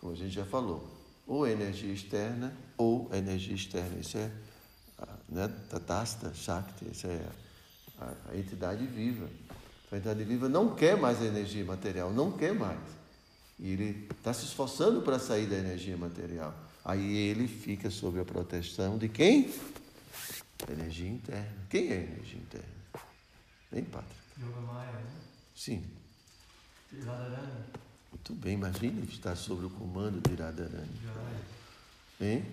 [0.00, 0.86] Como a gente já falou.
[1.26, 3.98] Ou energia externa, ou energia externa.
[3.98, 4.30] Isso é
[5.28, 7.26] né, Tatasta Shakti, isso é
[7.98, 9.28] a, a entidade viva.
[9.94, 12.80] A entidade viva não quer mais a energia material, não quer mais.
[13.60, 16.52] E ele está se esforçando para sair da energia material.
[16.84, 19.54] Aí ele fica sob a proteção de quem?
[20.68, 21.56] Energia interna.
[21.70, 22.68] Quem é a energia interna?
[23.72, 24.16] Hein, Pátria?
[24.36, 25.10] Yoga Maya, né?
[25.54, 25.84] Sim.
[27.04, 27.64] Radharani.
[28.10, 30.90] Muito bem, imagine estar sob o comando de Radharani.
[31.04, 32.28] Jai.
[32.28, 32.44] Hein?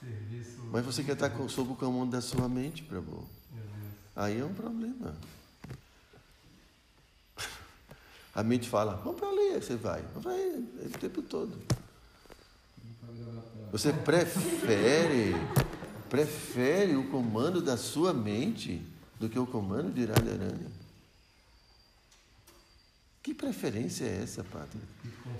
[0.00, 0.60] Serviço.
[0.72, 3.24] Mas você quer estar sob o comando da sua mente, Prabhu.
[3.52, 3.92] Meu Deus.
[4.16, 5.14] Aí é um problema.
[8.40, 10.02] A mente fala, vamos para ali, aí você vai.
[10.16, 10.40] Vai
[10.86, 11.54] o tempo todo.
[13.70, 15.34] Você prefere,
[16.08, 18.82] prefere o comando da sua mente
[19.18, 20.68] do que o comando de Radharani.
[23.22, 24.82] Que preferência é essa, Pátria?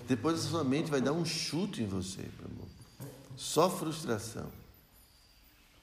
[0.06, 2.68] Depois a sua mente vai dar um chute em você, Prabhu.
[3.34, 4.52] Só frustração.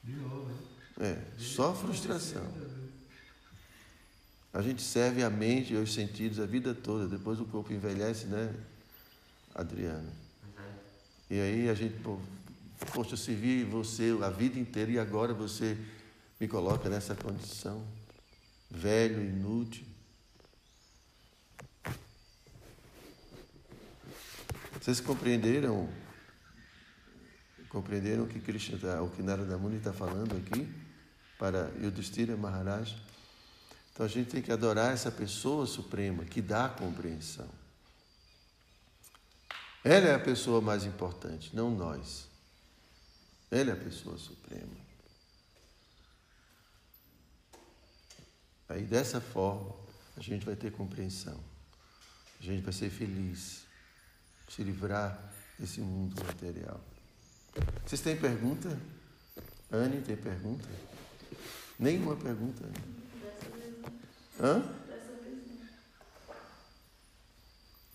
[0.04, 0.52] De novo?
[1.00, 2.44] É, só frustração.
[4.52, 8.26] A gente serve a mente e os sentidos a vida toda, depois o corpo envelhece,
[8.26, 8.54] né,
[9.54, 10.10] Adriano?
[11.30, 12.18] E aí a gente, pô,
[12.92, 15.76] poxa, eu servi você a vida inteira e agora você
[16.40, 17.86] me coloca nessa condição,
[18.70, 19.84] velho, inútil.
[24.80, 25.88] Vocês compreenderam?
[27.68, 30.66] Compreenderam o que Krishna tá, o que Narada Muni está falando aqui
[31.38, 33.07] para Yudhishthira Maharaj?
[33.98, 37.48] Então a gente tem que adorar essa pessoa suprema que dá a compreensão.
[39.82, 42.28] Ela é a pessoa mais importante, não nós.
[43.50, 44.76] Ela é a pessoa suprema.
[48.68, 49.74] Aí dessa forma
[50.16, 51.42] a gente vai ter compreensão.
[52.38, 53.64] A gente vai ser feliz,
[54.48, 55.20] se livrar
[55.58, 56.80] desse mundo material.
[57.84, 58.80] Vocês têm pergunta?
[59.72, 60.68] Anne, tem pergunta?
[61.80, 62.64] Nenhuma pergunta.
[62.64, 63.07] Anne.
[64.40, 64.62] Hã?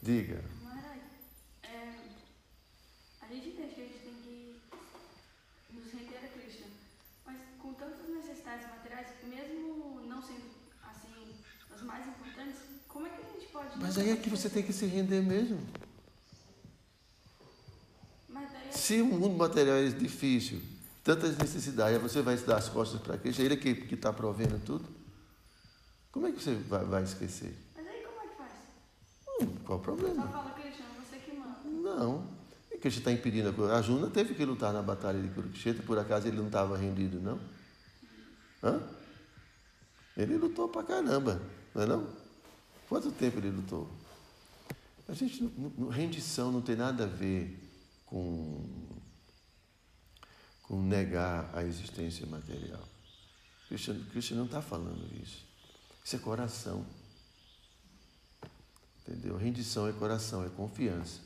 [0.02, 0.44] Diga.
[0.62, 1.00] Maharaj,
[1.64, 1.96] é,
[3.22, 4.62] a gente entende que a gente tem que
[5.72, 6.66] nos render a Krishna,
[7.26, 10.44] mas com tantas necessidades materiais, mesmo não sendo
[10.84, 11.34] assim
[11.74, 13.80] as mais importantes, como é que a gente pode.
[13.80, 15.66] Mas aí é que você tem que se render mesmo.
[18.28, 20.62] Daí Se o mundo material é difícil,
[21.06, 24.60] tantas necessidades, aí você vai se dar as costas para Cristo, ele que está provendo
[24.60, 25.03] tudo.
[26.14, 27.58] Como é que você vai, vai esquecer?
[27.76, 28.52] Mas aí como é que faz?
[29.42, 30.28] Hum, qual o Só problema?
[30.28, 31.60] fala Krishna, você que manda.
[31.66, 32.28] Não.
[32.72, 33.74] E Krishna está impedindo a coisa.
[33.76, 37.20] A Juna teve que lutar na batalha de Kurukshetra, por acaso ele não estava rendido,
[37.20, 37.40] não?
[38.64, 38.80] Hã?
[40.16, 41.42] Ele lutou pra caramba,
[41.74, 42.08] não é não?
[42.88, 43.90] Quanto tempo ele lutou?
[45.10, 45.52] A gente,
[45.90, 47.60] rendição não tem nada a ver
[48.06, 48.70] com,
[50.62, 52.88] com negar a existência material.
[53.68, 55.52] Krishna, Krishna não está falando isso.
[56.04, 56.86] Isso é coração.
[59.08, 59.38] Entendeu?
[59.38, 61.20] Rendição é coração, é confiança.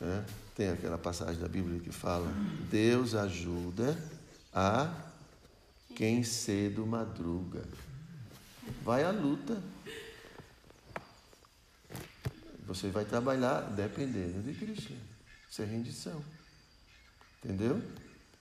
[0.00, 0.24] né?
[0.54, 2.28] Tem aquela passagem da Bíblia que fala:
[2.70, 3.96] Deus ajuda
[4.52, 4.92] a
[5.94, 7.62] quem cedo madruga.
[8.82, 9.62] Vai à luta.
[12.66, 14.96] Você vai trabalhar dependendo de Krishna.
[15.48, 16.22] Isso é rendição.
[17.38, 17.80] Entendeu?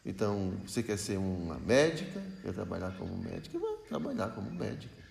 [0.04, 5.05] Então, você quer ser uma médica, quer trabalhar como médica, vai trabalhar como médica.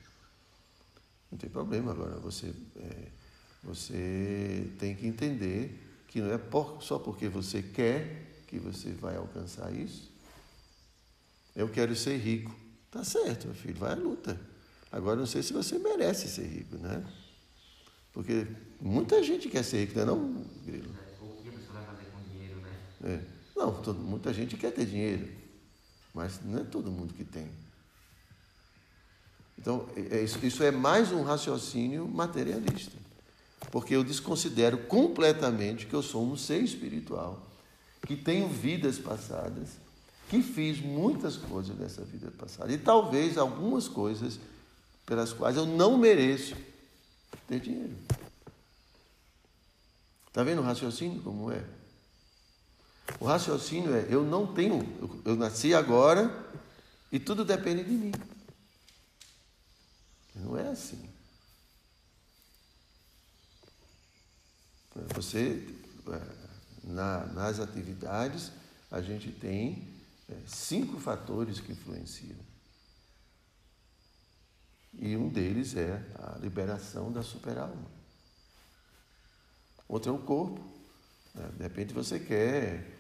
[1.35, 2.15] Não tem problema agora.
[2.21, 3.09] Você, é,
[3.65, 9.17] você tem que entender que não é por- só porque você quer que você vai
[9.17, 10.13] alcançar isso.
[11.57, 12.55] Eu quero ser rico.
[12.89, 14.41] Tá certo, meu filho, vai à luta.
[14.93, 17.05] Agora não sei se você merece ser rico, né?
[18.13, 18.47] Porque
[18.81, 20.95] muita gente quer ser rico, não é não, Grilo?
[21.21, 22.71] O que a pessoa vai fazer com dinheiro, né?
[23.03, 23.21] É.
[23.59, 25.29] Não, todo- muita gente quer ter dinheiro,
[26.15, 27.49] mas não é todo mundo que tem.
[29.59, 32.97] Então, é- é isso, é mais um raciocínio materialista.
[33.71, 37.41] Porque eu desconsidero completamente que eu sou um ser espiritual,
[38.07, 39.71] que tenho vidas passadas,
[40.29, 42.73] que fiz muitas coisas nessa vida passada.
[42.73, 44.39] E talvez algumas coisas
[45.07, 46.55] pelas quais eu não mereço
[47.47, 47.95] ter dinheiro.
[50.29, 51.63] Está vendo o raciocínio como é?
[53.21, 54.87] O raciocínio é: eu não tenho,
[55.25, 56.35] eu nasci agora
[57.13, 58.13] e tudo depende de mim.
[60.35, 61.09] Não é assim.
[65.15, 65.67] Você,
[66.09, 68.53] é, na- nas atividades,
[68.91, 69.93] a gente tem
[70.29, 72.39] é, cinco fatores que influenciam.
[74.95, 77.91] E um deles é a liberação da superalma.
[79.89, 80.61] Outro é o corpo.
[81.57, 82.91] De repente você quer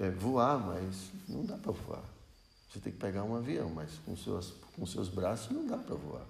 [0.00, 2.04] é, voar, mas não dá para voar.
[2.70, 5.94] Você tem que pegar um avião, mas com seus, com seus braços não dá para
[5.94, 6.26] voar.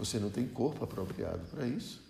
[0.00, 2.00] Você não tem corpo apropriado para isso.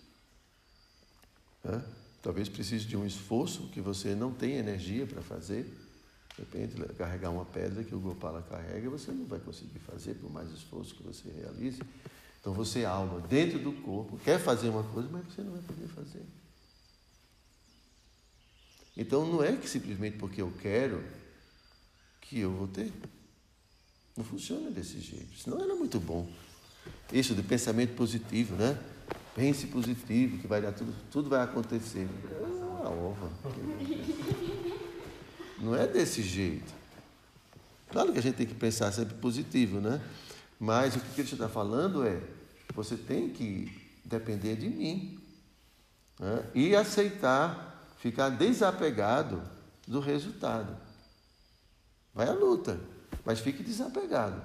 [1.65, 1.85] né?
[2.23, 5.65] Talvez precise de um esforço que você não tem energia para fazer.
[6.37, 10.31] De repente, carregar uma pedra que o Gopala carrega, você não vai conseguir fazer, por
[10.31, 11.83] mais esforço que você realize.
[12.41, 15.89] Então, você, alma, dentro do corpo, quer fazer uma coisa, mas você não vai poder
[15.89, 16.23] fazer.
[18.97, 21.03] Então, não é que simplesmente porque eu quero
[22.21, 22.93] que eu vou ter.
[24.17, 25.37] Não funciona desse jeito.
[25.37, 26.31] Senão era muito bom.
[27.13, 28.79] Isso de pensamento positivo, né?
[29.35, 32.09] Pense positivo, que vai dar tudo, tudo vai acontecer.
[32.83, 33.31] Ah, ova.
[35.59, 36.73] Não é desse jeito.
[37.91, 40.01] Claro que a gente tem que pensar sempre positivo, né?
[40.59, 42.21] Mas o que ele está falando é:
[42.75, 43.71] você tem que
[44.05, 45.19] depender de mim
[46.19, 46.45] né?
[46.55, 49.43] e aceitar, ficar desapegado
[49.87, 50.77] do resultado.
[52.15, 52.79] Vai à luta,
[53.25, 54.41] mas fique desapegado.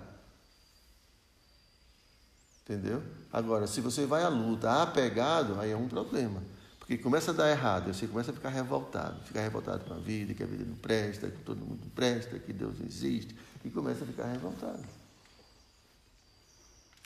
[2.66, 3.04] Entendeu?
[3.32, 6.42] Agora, se você vai à luta apegado, aí é um problema.
[6.80, 10.34] Porque começa a dar errado, você começa a ficar revoltado, ficar revoltado com a vida,
[10.34, 14.04] que a vida não presta, que todo mundo presta, que Deus não existe, e começa
[14.04, 14.84] a ficar revoltado.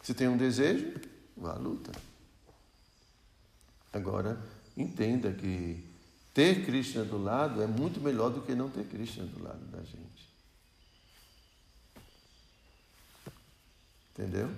[0.01, 0.93] Se tem um desejo,
[1.35, 1.91] vá à luta.
[3.91, 4.41] Agora,
[4.77, 5.83] entenda que
[6.33, 9.81] ter Krishna do lado é muito melhor do que não ter Krishna do lado da
[9.81, 10.29] gente.
[14.13, 14.49] Entendeu?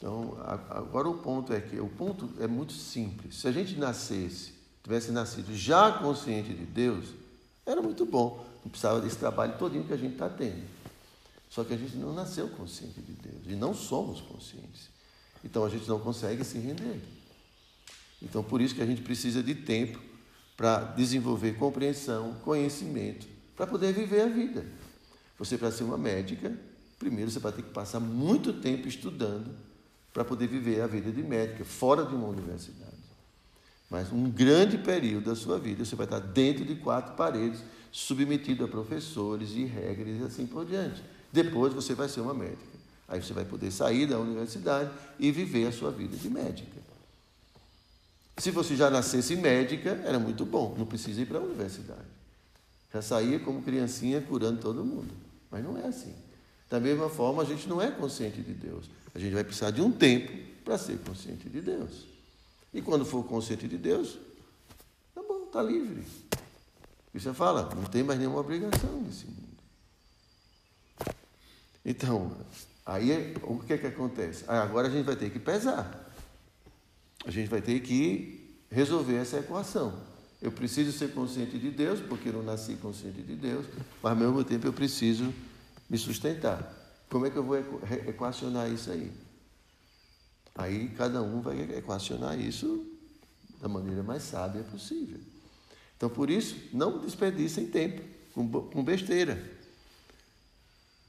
[0.00, 0.38] Então,
[0.70, 3.36] agora o ponto é que o ponto é muito simples.
[3.36, 7.08] Se a gente nascesse, tivesse nascido já consciente de Deus,
[7.66, 8.42] era muito bom.
[8.64, 10.62] Não precisava desse trabalho todinho que a gente está tendo.
[11.50, 14.88] Só que a gente não nasceu consciente de Deus e não somos conscientes.
[15.44, 17.02] Então a gente não consegue se render.
[18.22, 20.00] Então por isso que a gente precisa de tempo
[20.56, 24.64] para desenvolver compreensão, conhecimento, para poder viver a vida.
[25.38, 26.58] Você para ser uma médica,
[26.98, 29.68] primeiro você vai ter que passar muito tempo estudando
[30.12, 32.90] para poder viver a vida de médica, fora de uma universidade.
[33.88, 38.64] Mas um grande período da sua vida você vai estar dentro de quatro paredes, submetido
[38.64, 41.02] a professores e regras e assim por diante.
[41.32, 42.70] Depois você vai ser uma médica.
[43.08, 46.80] Aí você vai poder sair da universidade e viver a sua vida de médica.
[48.38, 52.08] Se você já nascesse médica, era muito bom, não precisa ir para a universidade.
[52.94, 55.12] Já saía como criancinha curando todo mundo.
[55.50, 56.14] Mas não é assim.
[56.68, 58.86] Da mesma forma, a gente não é consciente de Deus.
[59.14, 60.32] A gente vai precisar de um tempo
[60.64, 62.06] para ser consciente de Deus.
[62.72, 64.18] E quando for consciente de Deus,
[65.14, 66.04] tá bom, tá livre.
[67.12, 69.40] E você fala, não tem mais nenhuma obrigação nesse mundo.
[71.84, 72.36] Então,
[72.86, 74.44] aí o que é que acontece?
[74.46, 76.12] agora a gente vai ter que pesar.
[77.24, 80.00] A gente vai ter que resolver essa equação.
[80.40, 83.66] Eu preciso ser consciente de Deus, porque eu não nasci consciente de Deus,
[84.02, 85.34] mas ao mesmo tempo eu preciso
[85.88, 86.79] me sustentar.
[87.10, 87.58] Como é que eu vou
[88.06, 89.12] equacionar isso aí?
[90.54, 92.86] Aí cada um vai equacionar isso
[93.60, 95.18] da maneira mais sábia possível.
[95.96, 98.02] Então, por isso, não desperdicem tempo
[98.32, 99.38] com besteira.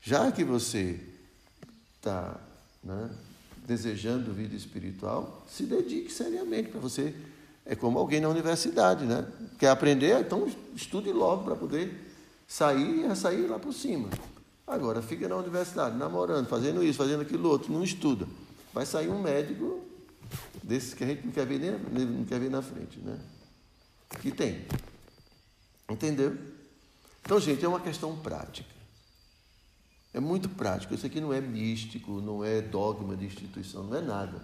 [0.02, 0.99] Já que você
[1.95, 2.39] está
[2.84, 3.10] né,
[3.66, 7.16] desejando vida espiritual, se dedique seriamente para você.
[7.64, 9.28] É como alguém na universidade, né?
[9.60, 10.20] Quer aprender?
[10.20, 11.93] Então estude logo para poder
[12.47, 14.10] sair e sair lá por cima.
[14.72, 18.26] Agora, fica na universidade, namorando, fazendo isso, fazendo aquilo outro, não estuda.
[18.74, 19.84] Vai sair um médico
[20.63, 23.19] desses que a gente não quer ver, nem, não quer ver na frente, né?
[24.22, 24.65] Que tem.
[25.89, 26.38] Entendeu?
[27.22, 28.69] Então, gente, é uma questão prática.
[30.13, 30.93] É muito prático.
[30.93, 34.41] Isso aqui não é místico, não é dogma de instituição, não é nada.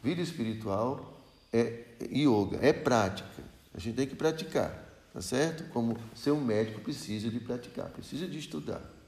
[0.00, 1.20] Vida espiritual
[1.52, 3.42] é yoga, é prática.
[3.74, 4.70] A gente tem que praticar,
[5.12, 5.68] tá certo?
[5.72, 8.99] Como ser um médico precisa de praticar, precisa de estudar.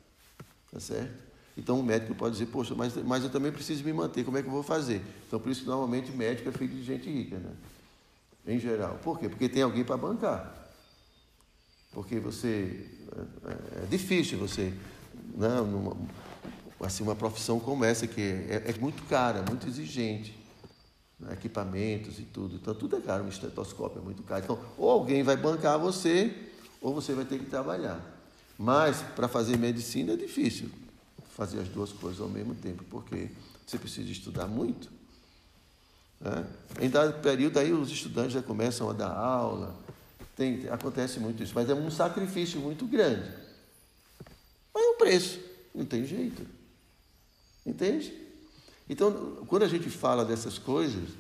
[0.73, 1.33] Tá certo?
[1.57, 4.43] Então o médico pode dizer, poxa, mas, mas eu também preciso me manter, como é
[4.43, 5.03] que eu vou fazer?
[5.27, 7.53] Então por isso que normalmente médico é filho de gente rica, né?
[8.47, 8.99] Em geral.
[9.03, 9.29] Por quê?
[9.29, 10.70] Porque tem alguém para bancar.
[11.93, 12.91] Porque você.
[13.45, 14.73] É, é difícil você.
[15.35, 15.97] Né, numa,
[16.81, 20.37] assim, uma profissão como essa, que é, é muito cara, muito exigente.
[21.20, 22.57] Né, equipamentos e tudo.
[22.57, 24.43] Então tudo é caro, um estetoscópio é muito caro.
[24.43, 26.35] Então, ou alguém vai bancar você,
[26.81, 28.12] ou você vai ter que trabalhar.
[28.59, 30.71] Mas para fazer medicina é difícil
[31.37, 33.31] fazer as duas coisas ao mesmo tempo, porque
[33.67, 34.91] você precisa estudar muito.
[36.21, 36.47] Né?
[36.81, 39.75] Em dado período, aí os estudantes já começam a dar aula,
[40.37, 43.29] tem, acontece muito isso, mas é um sacrifício muito grande.
[44.75, 45.41] Mas é um preço,
[45.75, 46.47] não tem jeito.
[47.65, 48.13] Entende?
[48.89, 51.11] Então, quando a gente fala dessas coisas,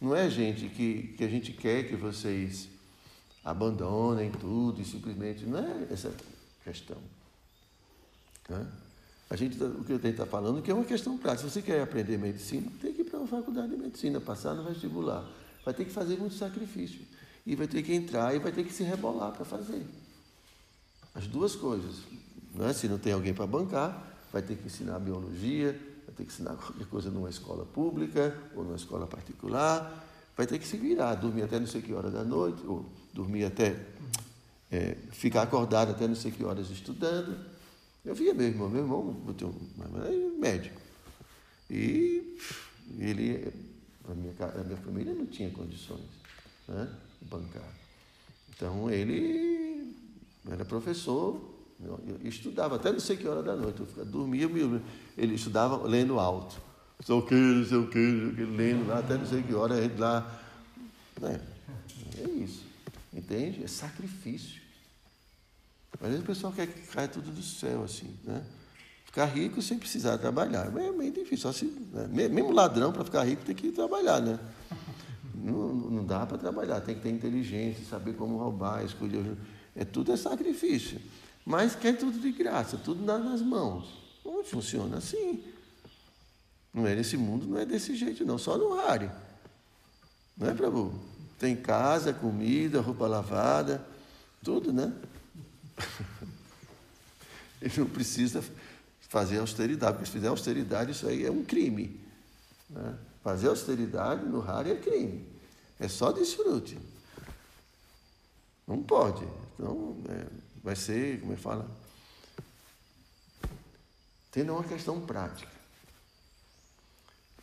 [0.00, 2.68] não é gente que, que a gente quer que vocês
[3.44, 5.44] abandonem tudo e simplesmente.
[5.44, 6.14] Não é essa
[6.68, 6.98] questão.
[8.48, 8.66] Né?
[9.30, 11.48] A gente, tá, o que eu tenho estar falando que é uma questão prática.
[11.48, 14.64] Se você quer aprender medicina, tem que ir para uma faculdade de medicina, passar no
[14.64, 15.26] vestibular.
[15.64, 17.00] Vai ter que fazer muito sacrifício.
[17.46, 19.82] e vai ter que entrar e vai ter que se rebolar para fazer.
[21.14, 22.02] As duas coisas.
[22.54, 22.72] Não é?
[22.74, 25.72] Se não tem alguém para bancar, vai ter que ensinar biologia,
[26.06, 30.06] vai ter que ensinar qualquer coisa numa escola pública ou numa escola particular,
[30.36, 33.44] vai ter que se virar, dormir até não sei que hora da noite, ou dormir
[33.44, 33.76] até
[34.70, 37.38] é, ficar acordado até não sei que horas estudando.
[38.04, 39.16] Eu via meu irmão, meu irmão
[40.06, 40.80] é médico.
[41.70, 42.38] E
[42.98, 43.52] ele,
[44.08, 46.00] a minha, a minha família não tinha condições
[46.66, 46.88] né,
[47.22, 47.68] bancar.
[48.54, 49.94] Então ele
[50.50, 51.40] era professor,
[51.80, 54.48] eu estudava até não sei que hora da noite, eu dormia,
[55.16, 56.60] ele estudava lendo alto.
[57.04, 59.98] Sei o que, não sei o que, lendo lá até não sei que hora, gente
[59.98, 60.40] lá.
[61.22, 61.40] É,
[62.22, 62.67] é isso.
[63.18, 63.64] Entende?
[63.64, 64.62] É sacrifício.
[66.00, 68.44] Às vezes o pessoal quer que caia tudo do céu, assim, né?
[69.04, 70.66] Ficar rico sem precisar trabalhar.
[70.66, 71.38] É meio difícil.
[71.38, 72.06] Só se, né?
[72.28, 74.38] Mesmo ladrão, para ficar rico, tem que trabalhar, né?
[75.34, 79.36] Não, não dá para trabalhar, tem que ter inteligência, saber como roubar, escolher.
[79.74, 81.00] É tudo é sacrifício.
[81.44, 84.00] Mas quer tudo de graça, tudo nas mãos.
[84.24, 85.42] Não funciona assim.
[86.72, 88.38] Não é nesse mundo, não é desse jeito, não.
[88.38, 89.10] Só no raro.
[90.36, 91.07] Não é, Prabhu?
[91.38, 93.86] Tem casa, comida, roupa lavada,
[94.42, 94.92] tudo, né?
[97.62, 98.42] Ele não precisa
[99.08, 102.00] fazer austeridade, porque se fizer austeridade, isso aí é um crime.
[102.68, 102.98] Né?
[103.22, 105.26] Fazer austeridade no raro é crime.
[105.78, 106.78] É só desfrute.
[108.66, 109.26] Não pode.
[109.54, 110.26] Então, é,
[110.62, 111.68] vai ser, como é que fala?
[114.30, 115.50] Tendo uma questão prática.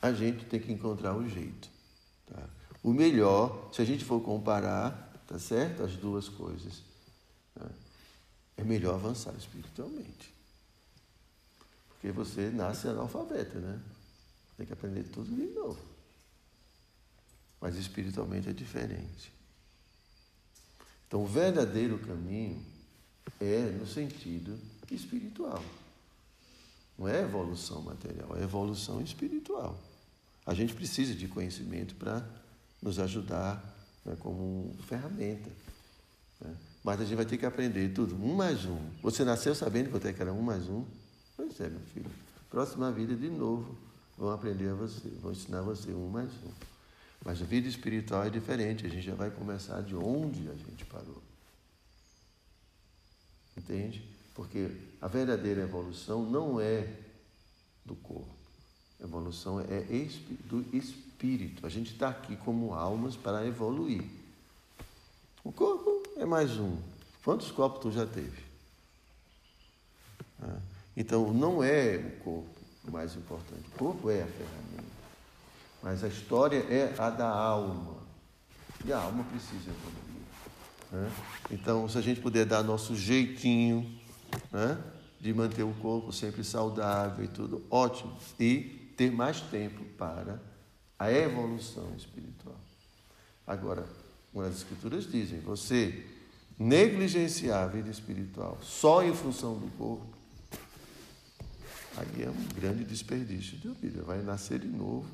[0.02, 1.68] A gente tem que encontrar o jeito.
[2.32, 2.44] Tá?
[2.86, 5.82] O melhor, se a gente for comparar, tá certo?
[5.82, 6.84] As duas coisas.
[7.56, 7.68] Tá?
[8.58, 10.32] É melhor avançar espiritualmente.
[11.90, 13.82] Porque você nasce analfabeta, né?
[14.56, 15.80] Tem que aprender tudo de novo.
[17.60, 19.34] Mas espiritualmente é diferente.
[21.08, 22.64] Então, o verdadeiro caminho
[23.42, 24.60] é no sentido
[24.92, 25.64] espiritual.
[27.00, 29.76] Não é evolução material, é evolução espiritual.
[30.46, 32.45] A gente precisa de conhecimento para
[32.86, 33.60] nos ajudar
[34.06, 35.50] né, como ferramenta.
[36.40, 36.56] Né?
[36.84, 38.78] Mas a gente vai ter que aprender tudo, um mais um.
[39.02, 40.86] Você nasceu sabendo quanto é que era um mais um?
[41.36, 42.12] Pois é, meu filho.
[42.48, 43.76] Próxima vida, de novo,
[44.16, 46.52] vão aprender a você, vão ensinar você um mais um.
[47.26, 50.86] Mas a vida espiritual é diferente, a gente já vai começar de onde a gente
[50.86, 51.24] parou.
[53.58, 54.08] Entende?
[54.36, 54.70] Porque
[55.02, 56.88] a verdadeira evolução não é
[57.84, 58.30] do corpo.
[59.02, 59.82] A evolução é
[60.48, 61.05] do espírito.
[61.64, 64.04] A gente está aqui como almas para evoluir.
[65.44, 66.78] O corpo é mais um.
[67.24, 68.44] Quantos copos tu já teve?
[70.42, 70.60] Ah,
[70.96, 72.56] então, não é o corpo
[72.88, 73.64] o mais importante.
[73.74, 74.96] O corpo é a ferramenta.
[75.82, 77.96] Mas a história é a da alma.
[78.86, 80.06] E a alma precisa evoluir.
[80.92, 81.12] Né?
[81.52, 84.00] Então, se a gente puder dar nosso jeitinho
[84.52, 84.78] né?
[85.20, 88.16] de manter o corpo sempre saudável e tudo, ótimo.
[88.40, 90.40] E ter mais tempo para
[90.98, 92.60] a evolução espiritual.
[93.46, 93.88] Agora,
[94.38, 96.06] as escrituras dizem, você
[96.58, 100.08] negligenciar a vida espiritual só em função do corpo,
[101.98, 104.04] aí é um grande desperdício de vida.
[104.04, 105.10] Vai nascer de novo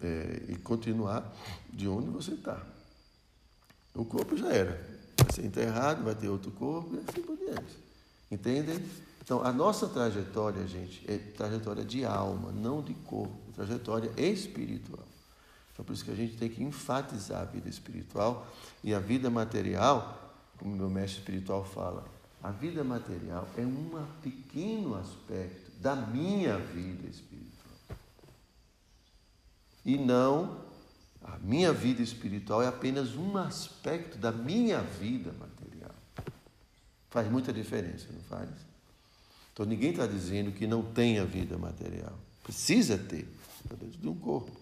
[0.00, 1.34] é, e continuar
[1.72, 2.64] de onde você está.
[3.94, 4.98] O corpo já era.
[5.16, 7.76] Vai ser enterrado, vai ter outro corpo e assim por diante.
[8.30, 8.78] Entendem?
[9.28, 15.04] Então, a nossa trajetória, gente, é trajetória de alma, não de corpo, trajetória espiritual.
[15.70, 18.46] Então, por isso que a gente tem que enfatizar a vida espiritual
[18.82, 22.06] e a vida material, como meu mestre espiritual fala,
[22.42, 27.98] a vida material é um pequeno aspecto da minha vida espiritual.
[29.84, 30.56] E não,
[31.22, 35.94] a minha vida espiritual é apenas um aspecto da minha vida material.
[37.10, 38.48] Faz muita diferença, não faz?
[39.58, 42.16] Então ninguém está dizendo que não tenha vida material.
[42.44, 43.28] Precisa ter,
[43.68, 44.52] dentro de um corpo.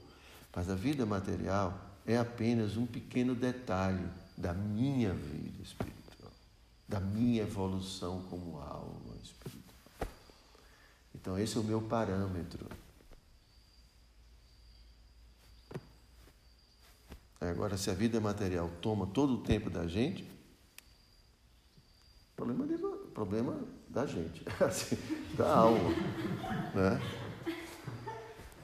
[0.54, 6.32] Mas a vida material é apenas um pequeno detalhe da minha vida espiritual,
[6.88, 10.00] da minha evolução como alma espiritual.
[11.14, 12.66] Então, esse é o meu parâmetro.
[17.38, 20.26] Agora, se a vida material toma todo o tempo da gente,
[22.34, 22.78] problema, de,
[23.12, 24.98] problema da gente, assim,
[25.38, 25.90] da alma.
[26.74, 27.00] Né?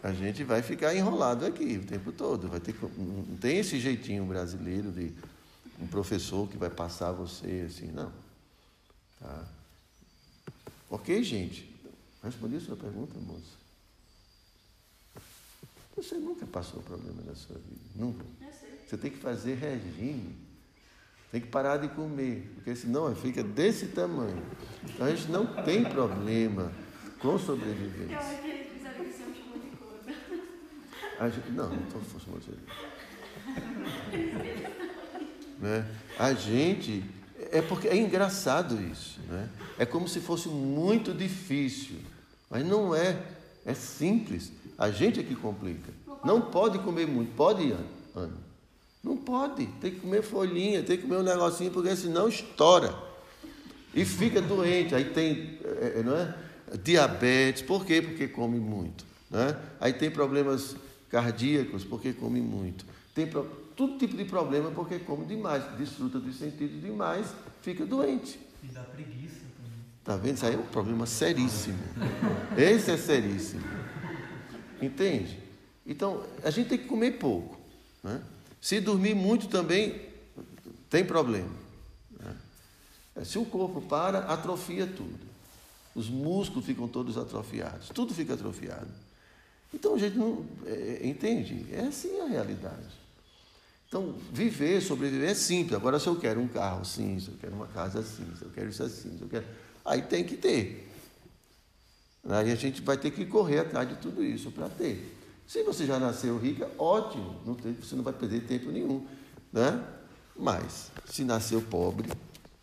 [0.03, 2.49] a gente vai ficar enrolado aqui o tempo todo.
[2.49, 5.11] Vai ter, não tem esse jeitinho brasileiro de
[5.80, 8.12] um professor que vai passar você assim, não.
[9.18, 9.47] Tá?
[10.91, 11.74] Ok, gente?
[12.22, 13.62] Respondi a sua pergunta, moça.
[15.97, 17.80] Você nunca passou problema na sua vida?
[17.95, 18.24] Nunca?
[18.87, 20.37] Você tem que fazer regime.
[21.33, 24.43] Tem que parar de comer, porque senão fica desse tamanho.
[24.85, 26.70] Então a gente não tem problema
[27.18, 28.18] com sobrevivência.
[28.18, 28.53] Um.
[31.18, 32.51] A gente, não, não estou falando de
[35.59, 35.87] né?
[36.18, 37.03] A gente.
[37.51, 39.18] É porque é engraçado isso.
[39.28, 39.49] Né?
[39.78, 41.97] É como se fosse muito difícil.
[42.51, 43.18] Mas não é.
[43.64, 44.53] É simples.
[44.76, 45.91] A gente é que complica.
[46.24, 47.35] Não pode comer muito.
[47.35, 47.74] Pode,
[48.14, 48.51] Ana?
[49.03, 49.66] Não pode.
[49.80, 52.94] Tem que comer folhinha, tem que comer um negocinho, porque senão estoura.
[53.94, 54.94] E fica doente.
[54.94, 56.34] Aí tem é, é não é?
[56.82, 57.62] diabetes.
[57.62, 58.00] Por quê?
[58.00, 59.05] Porque come muito.
[59.30, 59.57] Né?
[59.80, 60.76] Aí tem problemas
[61.11, 62.84] cardíacos, porque come muito.
[63.14, 63.44] Tem pro...
[63.76, 65.64] todo tipo de problema, porque come demais.
[65.76, 67.26] Desfruta dos sentidos demais,
[67.61, 68.38] fica doente.
[68.62, 69.78] E dá preguiça também.
[70.05, 70.36] Tá vendo?
[70.36, 71.78] Isso aí é um problema seríssimo.
[72.57, 73.62] Esse é seríssimo.
[74.80, 75.38] Entende?
[75.86, 77.59] Então, a gente tem que comer pouco.
[78.03, 78.20] Né?
[78.63, 80.01] Se dormir muito também,
[80.89, 81.51] tem problema.
[82.21, 82.37] Né?
[83.25, 85.19] Se o corpo para, atrofia tudo.
[85.97, 87.89] Os músculos ficam todos atrofiados.
[87.89, 88.87] Tudo fica atrofiado.
[89.75, 90.47] Então, a gente não.
[90.65, 91.67] É, é, entende?
[91.73, 93.03] É assim a realidade.
[93.89, 95.75] Então, viver, sobreviver é simples.
[95.75, 98.51] Agora, se eu quero um carro assim, se eu quero uma casa assim, se eu
[98.51, 99.45] quero isso assim, eu quero.
[99.85, 100.89] Aí tem que ter.
[102.29, 105.22] Aí a gente vai ter que correr atrás de tudo isso para ter.
[105.53, 109.07] Se você já nasceu rica, ótimo, não tem, você não vai perder tempo nenhum.
[109.53, 109.86] Né?
[110.34, 112.11] Mas, se nasceu pobre,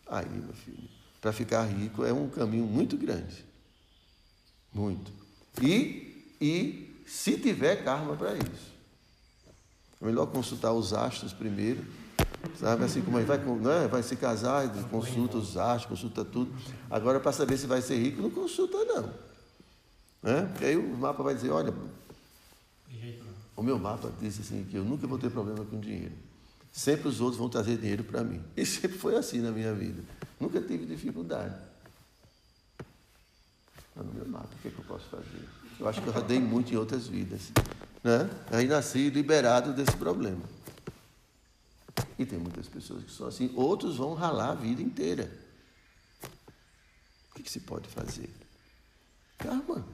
[0.07, 0.89] aí, meu filho,
[1.21, 3.45] para ficar rico é um caminho muito grande.
[4.73, 5.11] Muito.
[5.61, 8.73] E, e se tiver karma para isso.
[10.01, 11.85] É melhor consultar os astros primeiro.
[12.55, 13.87] Sabe assim como vai, né?
[13.87, 16.51] vai se casar, consulta os astros, consulta tudo.
[16.89, 19.13] Agora, para saber se vai ser rico, não consulta, não.
[20.23, 20.49] Né?
[20.51, 21.71] Porque aí o mapa vai dizer, olha,
[23.59, 26.15] o meu mapa diz assim que eu nunca vou ter problema com dinheiro.
[26.71, 28.41] Sempre os outros vão trazer dinheiro para mim.
[28.55, 30.01] E sempre foi assim na minha vida.
[30.39, 31.55] Nunca tive dificuldade.
[33.93, 35.45] Mas no meu mapa, o que, é que eu posso fazer?
[35.77, 37.51] Eu acho que eu rodei muito em outras vidas.
[38.01, 38.29] Né?
[38.49, 40.43] Aí nasci liberado desse problema.
[42.17, 43.51] E tem muitas pessoas que são assim.
[43.55, 45.29] Outros vão ralar a vida inteira.
[47.31, 48.29] O que, que se pode fazer?
[49.37, 49.85] Karma.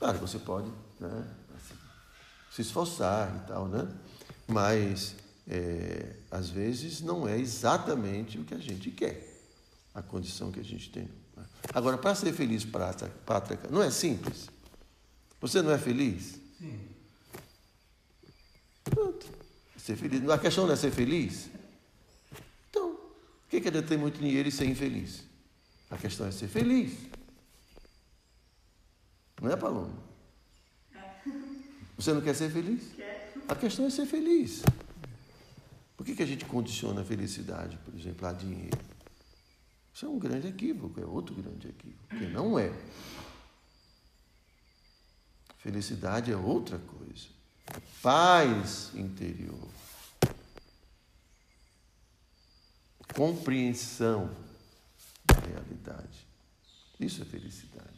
[0.00, 0.68] Claro, você pode
[0.98, 1.24] né,
[2.54, 3.88] se esforçar e tal, né?
[4.46, 5.14] Mas
[5.48, 9.42] é, às vezes não é exatamente o que a gente quer,
[9.94, 11.08] a condição que a gente tem.
[11.72, 14.48] Agora, para ser feliz, Pátrica, não é simples?
[15.40, 16.38] Você não é feliz?
[16.58, 16.78] Sim.
[18.84, 19.26] Pronto.
[19.78, 20.28] Ser feliz.
[20.28, 21.48] A questão não é ser feliz?
[22.68, 25.24] Então, o que é ter muito dinheiro e ser infeliz?
[25.90, 26.92] A questão é ser feliz.
[29.40, 30.11] Não é, Paloma?
[32.02, 32.82] Você não quer ser feliz?
[33.46, 34.64] A questão é ser feliz.
[35.96, 38.76] Por que, que a gente condiciona a felicidade, por exemplo, a dinheiro?
[39.94, 42.72] Isso é um grande equívoco, é outro grande equívoco, porque não é.
[45.58, 47.28] Felicidade é outra coisa.
[48.02, 49.68] Paz interior.
[53.14, 54.28] Compreensão
[55.24, 56.26] da realidade.
[56.98, 57.92] Isso é felicidade.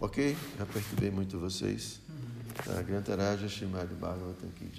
[0.00, 0.36] Ok?
[0.58, 2.00] Já perturbei muito vocês.
[2.86, 4.70] Grantaraja Shimad Bhagavatam Ki.